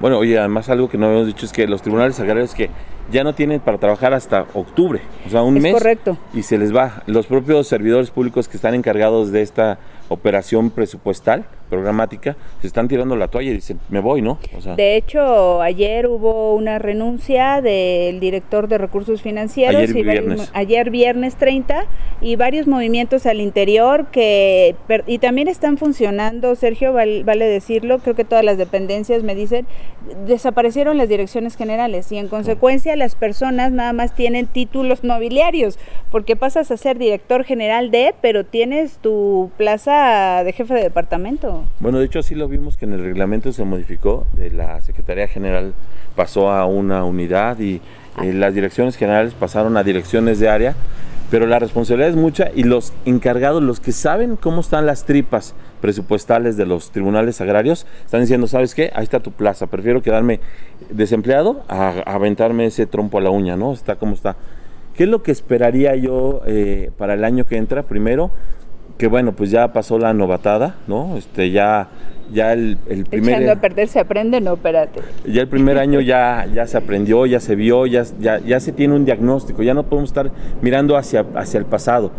Bueno, 0.00 0.18
oye, 0.18 0.38
además 0.38 0.70
algo 0.70 0.88
que 0.88 0.96
no 0.96 1.06
habíamos 1.06 1.26
dicho 1.26 1.44
es 1.44 1.52
que 1.52 1.66
los 1.66 1.82
tribunales 1.82 2.18
agrarios 2.20 2.54
que 2.54 2.70
ya 3.12 3.22
no 3.22 3.34
tienen 3.34 3.60
para 3.60 3.76
trabajar 3.76 4.14
hasta 4.14 4.46
octubre, 4.54 5.02
o 5.26 5.30
sea, 5.30 5.42
un 5.42 5.58
es 5.58 5.62
mes. 5.62 5.74
Correcto. 5.74 6.16
Y 6.32 6.42
se 6.42 6.56
les 6.56 6.74
va. 6.74 7.02
Los 7.06 7.26
propios 7.26 7.66
servidores 7.66 8.10
públicos 8.10 8.48
que 8.48 8.56
están 8.56 8.74
encargados 8.74 9.30
de 9.30 9.42
esta 9.42 9.78
operación 10.10 10.70
presupuestal, 10.70 11.44
programática, 11.68 12.36
se 12.60 12.66
están 12.66 12.88
tirando 12.88 13.14
la 13.16 13.28
toalla 13.28 13.50
y 13.50 13.54
dicen, 13.54 13.78
me 13.88 14.00
voy, 14.00 14.22
¿no? 14.22 14.38
de 14.76 14.96
hecho, 14.96 15.62
ayer 15.62 16.06
hubo 16.08 16.54
una 16.54 16.78
renuncia 16.78 17.60
del 17.60 18.18
director 18.20 18.66
de 18.68 18.76
recursos 18.76 19.22
financieros. 19.22 19.80
Ayer 19.80 19.96
y 19.96 20.02
viernes. 20.02 20.50
ayer 20.52 20.90
viernes 20.90 21.36
30 21.36 21.86
y 22.20 22.36
varios 22.36 22.66
movimientos 22.66 23.24
al 23.24 23.40
interior 23.40 24.06
que, 24.10 24.74
y 25.06 25.18
también 25.18 25.48
están 25.48 25.78
funcionando, 25.78 26.54
Sergio, 26.56 26.92
vale 26.92 27.46
decirlo, 27.46 28.00
creo 28.00 28.16
que 28.16 28.24
todas 28.24 28.44
las 28.44 28.58
dependencias 28.58 29.22
me 29.22 29.34
dicen, 29.34 29.66
desaparecieron 30.26 30.98
las 30.98 31.08
direcciones 31.08 31.56
generales 31.56 32.10
y 32.10 32.18
en 32.18 32.28
consecuencia 32.28 32.90
desgracia 32.90 32.96
las 32.96 33.14
personas 33.14 33.72
nada 33.72 33.92
más 33.92 34.14
tienen 34.14 34.46
títulos 34.46 35.04
nobiliarios, 35.04 35.78
porque 36.10 36.36
pasas 36.36 36.70
a 36.70 36.76
ser 36.76 36.98
director 36.98 37.44
general 37.44 37.90
de, 37.90 38.14
pero 38.20 38.44
tienes 38.44 38.98
tu 38.98 39.50
plaza 39.56 39.99
de 40.44 40.52
jefe 40.52 40.74
de 40.74 40.82
departamento. 40.82 41.64
Bueno, 41.80 41.98
de 41.98 42.06
hecho 42.06 42.20
así 42.20 42.34
lo 42.34 42.48
vimos 42.48 42.76
que 42.76 42.84
en 42.84 42.92
el 42.92 43.02
reglamento 43.02 43.52
se 43.52 43.64
modificó, 43.64 44.26
de 44.32 44.50
la 44.50 44.80
Secretaría 44.82 45.28
General 45.28 45.72
pasó 46.16 46.50
a 46.50 46.66
una 46.66 47.04
unidad 47.04 47.58
y 47.60 47.80
eh, 48.22 48.32
las 48.32 48.54
direcciones 48.54 48.96
generales 48.96 49.34
pasaron 49.34 49.76
a 49.76 49.82
direcciones 49.82 50.40
de 50.40 50.48
área, 50.48 50.74
pero 51.30 51.46
la 51.46 51.58
responsabilidad 51.58 52.10
es 52.10 52.16
mucha 52.16 52.50
y 52.54 52.64
los 52.64 52.92
encargados, 53.04 53.62
los 53.62 53.80
que 53.80 53.92
saben 53.92 54.36
cómo 54.36 54.60
están 54.60 54.86
las 54.86 55.04
tripas 55.04 55.54
presupuestales 55.80 56.56
de 56.56 56.66
los 56.66 56.90
tribunales 56.90 57.40
agrarios, 57.40 57.86
están 58.04 58.20
diciendo, 58.20 58.46
¿sabes 58.46 58.74
qué? 58.74 58.90
Ahí 58.94 59.04
está 59.04 59.20
tu 59.20 59.32
plaza, 59.32 59.66
prefiero 59.66 60.02
quedarme 60.02 60.40
desempleado 60.90 61.62
a, 61.68 61.90
aventarme 62.06 62.66
ese 62.66 62.86
trompo 62.86 63.18
a 63.18 63.20
la 63.20 63.30
uña, 63.30 63.56
¿no? 63.56 63.72
Está 63.72 63.96
como 63.96 64.14
está. 64.14 64.36
¿Qué 64.94 65.04
es 65.04 65.08
lo 65.08 65.22
que 65.22 65.32
esperaría 65.32 65.94
yo 65.96 66.42
eh, 66.46 66.90
para 66.98 67.14
el 67.14 67.24
año 67.24 67.46
que 67.46 67.56
entra? 67.56 67.84
Primero, 67.84 68.30
que 69.00 69.06
bueno, 69.06 69.32
pues 69.32 69.50
ya 69.50 69.72
pasó 69.72 69.98
la 69.98 70.12
novatada, 70.12 70.74
¿no? 70.86 71.16
Este, 71.16 71.50
ya, 71.50 71.88
ya 72.30 72.52
el, 72.52 72.76
el 72.86 73.06
primer... 73.06 73.30
Echando 73.36 73.52
a 73.52 73.56
perder 73.56 73.88
se 73.88 73.98
aprende, 73.98 74.42
no, 74.42 74.52
espérate. 74.52 75.00
Ya 75.24 75.40
el 75.40 75.48
primer 75.48 75.78
año 75.78 76.02
ya, 76.02 76.46
ya 76.52 76.66
se 76.66 76.76
aprendió, 76.76 77.24
ya 77.24 77.40
se 77.40 77.54
vio, 77.54 77.86
ya, 77.86 78.02
ya, 78.20 78.40
ya 78.40 78.60
se 78.60 78.72
tiene 78.72 78.94
un 78.94 79.06
diagnóstico, 79.06 79.62
ya 79.62 79.72
no 79.72 79.84
podemos 79.84 80.10
estar 80.10 80.30
mirando 80.60 80.98
hacia, 80.98 81.24
hacia 81.34 81.56
el 81.56 81.64
pasado. 81.64 82.10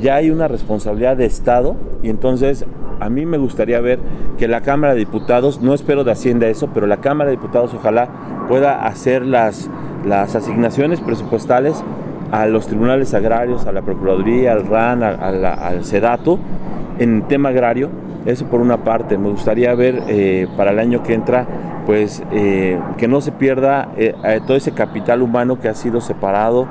Ya 0.00 0.14
hay 0.14 0.30
una 0.30 0.48
responsabilidad 0.48 1.18
de 1.18 1.26
Estado 1.26 1.76
y 2.02 2.08
entonces 2.08 2.64
a 2.98 3.10
mí 3.10 3.26
me 3.26 3.36
gustaría 3.36 3.78
ver 3.82 3.98
que 4.38 4.48
la 4.48 4.62
Cámara 4.62 4.94
de 4.94 5.00
Diputados, 5.00 5.60
no 5.60 5.74
espero 5.74 6.02
de 6.02 6.12
Hacienda 6.12 6.48
eso, 6.48 6.70
pero 6.72 6.86
la 6.86 7.02
Cámara 7.02 7.28
de 7.28 7.36
Diputados 7.36 7.74
ojalá 7.74 8.08
pueda 8.48 8.86
hacer 8.86 9.26
las, 9.26 9.68
las 10.06 10.34
asignaciones 10.34 11.02
presupuestales 11.02 11.84
a 12.32 12.46
los 12.46 12.66
tribunales 12.66 13.12
agrarios, 13.12 13.66
a 13.66 13.72
la 13.72 13.82
Procuraduría, 13.82 14.52
al 14.52 14.66
RAN, 14.66 15.02
al 15.02 15.84
SEDATO, 15.84 16.38
en 16.98 17.28
tema 17.28 17.50
agrario. 17.50 17.90
Eso 18.24 18.46
por 18.46 18.60
una 18.60 18.78
parte. 18.78 19.18
Me 19.18 19.28
gustaría 19.28 19.74
ver 19.74 20.02
eh, 20.08 20.48
para 20.56 20.70
el 20.70 20.78
año 20.78 21.02
que 21.02 21.12
entra, 21.12 21.46
pues 21.84 22.22
eh, 22.32 22.78
que 22.96 23.06
no 23.06 23.20
se 23.20 23.32
pierda 23.32 23.88
eh, 23.96 24.14
todo 24.46 24.56
ese 24.56 24.72
capital 24.72 25.20
humano 25.20 25.60
que 25.60 25.68
ha 25.68 25.74
sido 25.74 26.00
separado 26.00 26.66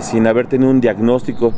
sin 0.00 0.26
haber 0.26 0.46
tenido 0.46 0.70
un 0.70 0.80
diagnóstico. 0.80 1.52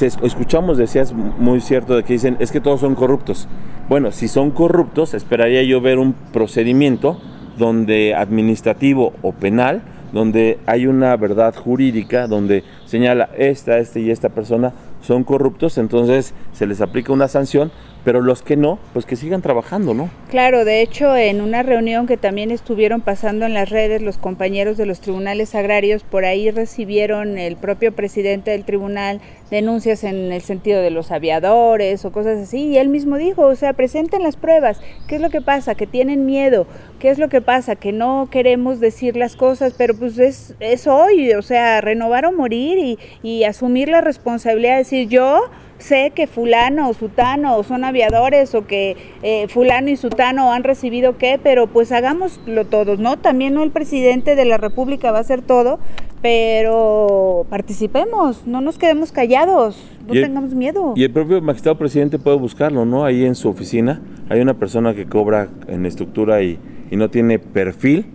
escuchamos, 0.00 0.78
decías 0.78 1.12
muy 1.12 1.60
cierto, 1.60 1.96
de 1.96 2.04
que 2.04 2.12
dicen, 2.12 2.36
es 2.38 2.52
que 2.52 2.60
todos 2.60 2.78
son 2.80 2.94
corruptos. 2.94 3.48
Bueno, 3.88 4.12
si 4.12 4.28
son 4.28 4.52
corruptos, 4.52 5.14
esperaría 5.14 5.62
yo 5.64 5.80
ver 5.80 5.98
un 5.98 6.12
procedimiento 6.12 7.18
donde 7.56 8.14
administrativo 8.14 9.14
o 9.22 9.32
penal, 9.32 9.82
donde 10.12 10.58
hay 10.66 10.86
una 10.86 11.16
verdad 11.16 11.54
jurídica, 11.54 12.26
donde 12.26 12.64
señala 12.86 13.30
esta, 13.36 13.78
este 13.78 14.00
y 14.00 14.10
esta 14.10 14.28
persona 14.28 14.72
son 15.02 15.24
corruptos, 15.24 15.78
entonces 15.78 16.34
se 16.52 16.66
les 16.66 16.80
aplica 16.80 17.12
una 17.12 17.28
sanción, 17.28 17.70
pero 18.04 18.20
los 18.20 18.42
que 18.42 18.56
no, 18.56 18.78
pues 18.92 19.06
que 19.06 19.16
sigan 19.16 19.42
trabajando, 19.42 19.94
¿no? 19.94 20.08
Claro, 20.30 20.64
de 20.64 20.82
hecho, 20.82 21.16
en 21.16 21.40
una 21.40 21.62
reunión 21.62 22.06
que 22.06 22.16
también 22.16 22.50
estuvieron 22.50 23.00
pasando 23.00 23.46
en 23.46 23.54
las 23.54 23.70
redes 23.70 24.02
los 24.02 24.18
compañeros 24.18 24.76
de 24.76 24.86
los 24.86 25.00
tribunales 25.00 25.54
agrarios, 25.54 26.02
por 26.04 26.24
ahí 26.24 26.50
recibieron 26.50 27.38
el 27.38 27.56
propio 27.56 27.92
presidente 27.92 28.50
del 28.50 28.64
tribunal 28.64 29.20
denuncias 29.50 30.04
en 30.04 30.32
el 30.32 30.42
sentido 30.42 30.82
de 30.82 30.90
los 30.90 31.10
aviadores 31.10 32.04
o 32.04 32.12
cosas 32.12 32.38
así, 32.38 32.68
y 32.68 32.78
él 32.78 32.88
mismo 32.88 33.16
dijo, 33.16 33.46
o 33.46 33.56
sea, 33.56 33.72
presenten 33.72 34.22
las 34.22 34.36
pruebas, 34.36 34.80
¿qué 35.06 35.16
es 35.16 35.20
lo 35.20 35.30
que 35.30 35.40
pasa? 35.40 35.74
Que 35.74 35.86
tienen 35.86 36.26
miedo, 36.26 36.66
¿qué 36.98 37.10
es 37.10 37.18
lo 37.18 37.28
que 37.28 37.40
pasa? 37.40 37.76
Que 37.76 37.92
no 37.92 38.28
queremos 38.30 38.80
decir 38.80 39.16
las 39.16 39.36
cosas, 39.36 39.74
pero 39.76 39.94
pues 39.94 40.18
es, 40.18 40.54
es 40.60 40.86
hoy, 40.86 41.32
o 41.32 41.42
sea, 41.42 41.80
renovar 41.80 42.26
o 42.26 42.32
morir 42.32 42.78
y, 42.78 42.98
y 43.22 43.44
asumir 43.44 43.88
la 43.88 44.00
responsabilidad 44.00 44.72
de 44.72 44.78
decir 44.78 45.08
yo 45.08 45.40
sé 45.78 46.12
que 46.14 46.26
fulano 46.26 46.88
o 46.88 46.94
sutano 46.94 47.62
son 47.62 47.84
aviadores 47.84 48.54
o 48.54 48.66
que 48.66 48.96
eh, 49.22 49.46
fulano 49.48 49.88
y 49.88 49.96
sutano 49.96 50.52
han 50.52 50.64
recibido 50.64 51.16
qué, 51.16 51.40
pero 51.42 51.66
pues 51.66 51.92
hagámoslo 51.92 52.66
todos, 52.66 52.98
¿no? 52.98 53.16
También 53.16 53.54
no 53.54 53.62
el 53.62 53.70
presidente 53.70 54.36
de 54.36 54.44
la 54.44 54.58
República 54.58 55.10
va 55.12 55.18
a 55.18 55.20
hacer 55.22 55.42
todo, 55.42 55.78
pero 56.20 57.46
participemos, 57.48 58.46
no 58.46 58.60
nos 58.60 58.78
quedemos 58.78 59.12
callados, 59.12 59.80
no 60.06 60.12
tengamos 60.14 60.54
miedo. 60.54 60.94
Y 60.96 61.04
el 61.04 61.12
propio 61.12 61.40
magistrado 61.40 61.78
presidente 61.78 62.18
puede 62.18 62.36
buscarlo, 62.36 62.84
¿no? 62.84 63.04
Ahí 63.04 63.24
en 63.24 63.34
su 63.34 63.48
oficina 63.48 64.00
hay 64.28 64.40
una 64.40 64.54
persona 64.54 64.94
que 64.94 65.06
cobra 65.06 65.48
en 65.68 65.86
estructura 65.86 66.42
y, 66.42 66.58
y 66.90 66.96
no 66.96 67.08
tiene 67.08 67.38
perfil 67.38 68.06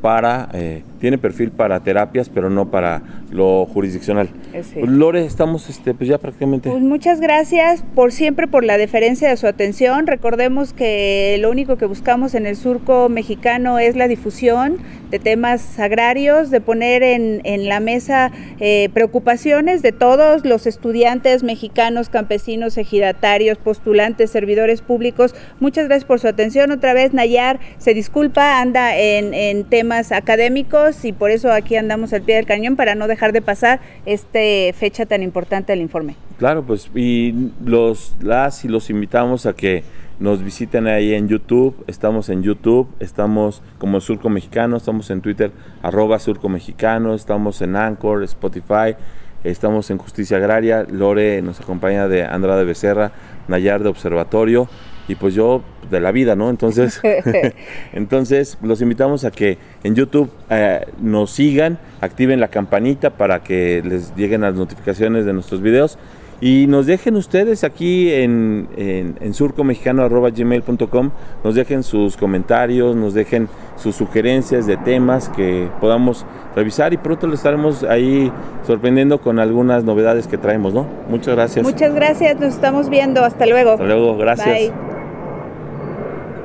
para, 0.00 0.48
eh, 0.54 0.82
tiene 1.00 1.18
perfil 1.18 1.50
para 1.50 1.80
terapias, 1.80 2.28
pero 2.28 2.50
no 2.50 2.70
para 2.70 3.02
lo 3.30 3.64
jurisdiccional. 3.66 4.28
Pues, 4.52 4.74
Lore, 4.76 5.24
estamos 5.24 5.68
este, 5.70 5.94
pues 5.94 6.08
ya 6.08 6.18
prácticamente. 6.18 6.70
Pues 6.70 6.82
muchas 6.82 7.20
gracias 7.20 7.82
por 7.94 8.12
siempre 8.12 8.46
por 8.46 8.64
la 8.64 8.76
deferencia 8.76 9.28
de 9.28 9.36
su 9.36 9.46
atención. 9.46 10.06
Recordemos 10.06 10.72
que 10.72 11.38
lo 11.40 11.50
único 11.50 11.76
que 11.76 11.86
buscamos 11.86 12.34
en 12.34 12.46
el 12.46 12.56
surco 12.56 13.08
mexicano 13.08 13.78
es 13.78 13.96
la 13.96 14.08
difusión 14.08 14.78
de 15.10 15.18
temas 15.18 15.78
agrarios, 15.80 16.50
de 16.50 16.60
poner 16.60 17.02
en, 17.02 17.40
en 17.44 17.68
la 17.68 17.80
mesa 17.80 18.30
eh, 18.60 18.90
preocupaciones 18.92 19.82
de 19.82 19.92
todos 19.92 20.44
los 20.44 20.66
estudiantes 20.66 21.42
mexicanos, 21.42 22.10
campesinos, 22.10 22.76
ejidatarios, 22.76 23.58
postulantes, 23.58 24.30
servidores 24.30 24.82
públicos. 24.82 25.34
Muchas 25.60 25.86
gracias 25.86 26.04
por 26.04 26.20
su 26.20 26.28
atención. 26.28 26.70
Otra 26.70 26.92
vez, 26.92 27.14
Nayar 27.14 27.58
se 27.78 27.94
disculpa, 27.94 28.60
anda 28.60 28.96
en, 28.96 29.32
en 29.32 29.64
temas 29.64 30.12
académicos 30.12 30.89
y 31.04 31.12
por 31.12 31.30
eso 31.30 31.52
aquí 31.52 31.76
andamos 31.76 32.12
al 32.12 32.22
pie 32.22 32.36
del 32.36 32.46
cañón 32.46 32.76
para 32.76 32.94
no 32.94 33.06
dejar 33.06 33.32
de 33.32 33.42
pasar 33.42 33.80
esta 34.06 34.38
fecha 34.74 35.06
tan 35.06 35.22
importante 35.22 35.72
del 35.72 35.80
informe. 35.80 36.16
Claro, 36.38 36.64
pues 36.64 36.90
y 36.94 37.50
los 37.64 38.16
las 38.20 38.64
y 38.64 38.68
los 38.68 38.90
invitamos 38.90 39.46
a 39.46 39.52
que 39.54 39.84
nos 40.18 40.42
visiten 40.42 40.86
ahí 40.86 41.14
en 41.14 41.28
YouTube, 41.28 41.74
estamos 41.86 42.28
en 42.28 42.42
YouTube, 42.42 42.88
estamos 43.00 43.62
como 43.78 44.00
Surco 44.00 44.28
Mexicano, 44.28 44.76
estamos 44.76 45.08
en 45.10 45.22
Twitter, 45.22 45.50
arroba 45.82 46.18
Surco 46.18 46.48
Mexicano, 46.48 47.14
estamos 47.14 47.62
en 47.62 47.74
Anchor, 47.74 48.22
Spotify, 48.24 48.96
estamos 49.44 49.90
en 49.90 49.96
Justicia 49.96 50.36
Agraria, 50.36 50.84
Lore 50.90 51.40
nos 51.40 51.60
acompaña 51.60 52.06
de 52.06 52.24
Andrade 52.24 52.64
Becerra, 52.64 53.12
Nayar 53.48 53.82
de 53.82 53.88
Observatorio, 53.88 54.68
y 55.10 55.16
pues 55.16 55.34
yo 55.34 55.62
de 55.90 56.00
la 56.00 56.12
vida, 56.12 56.36
¿no? 56.36 56.50
Entonces, 56.50 57.00
entonces 57.92 58.56
los 58.62 58.80
invitamos 58.80 59.24
a 59.24 59.30
que 59.30 59.58
en 59.82 59.94
YouTube 59.94 60.30
eh, 60.48 60.86
nos 61.00 61.32
sigan, 61.32 61.78
activen 62.00 62.38
la 62.38 62.48
campanita 62.48 63.10
para 63.10 63.42
que 63.42 63.82
les 63.84 64.14
lleguen 64.14 64.42
las 64.42 64.54
notificaciones 64.54 65.26
de 65.26 65.32
nuestros 65.32 65.62
videos 65.62 65.98
y 66.40 66.66
nos 66.68 66.86
dejen 66.86 67.16
ustedes 67.16 67.64
aquí 67.64 68.12
en, 68.12 68.68
en, 68.76 69.16
en 69.20 69.34
surcomexicano.gmail.com, 69.34 71.10
nos 71.44 71.54
dejen 71.54 71.82
sus 71.82 72.16
comentarios, 72.16 72.96
nos 72.96 73.12
dejen 73.12 73.48
sus 73.76 73.96
sugerencias 73.96 74.66
de 74.66 74.76
temas 74.78 75.28
que 75.28 75.68
podamos 75.80 76.24
revisar 76.56 76.94
y 76.94 76.96
pronto 76.96 77.26
les 77.26 77.40
estaremos 77.40 77.82
ahí 77.82 78.32
sorprendiendo 78.66 79.20
con 79.20 79.38
algunas 79.38 79.84
novedades 79.84 80.28
que 80.28 80.38
traemos, 80.38 80.72
¿no? 80.72 80.86
Muchas 81.08 81.34
gracias. 81.34 81.66
Muchas 81.66 81.94
gracias, 81.94 82.40
nos 82.40 82.54
estamos 82.54 82.88
viendo, 82.88 83.22
hasta 83.22 83.44
luego. 83.44 83.72
Hasta 83.72 83.84
luego, 83.84 84.16
gracias. 84.16 84.48
Bye. 84.48 84.99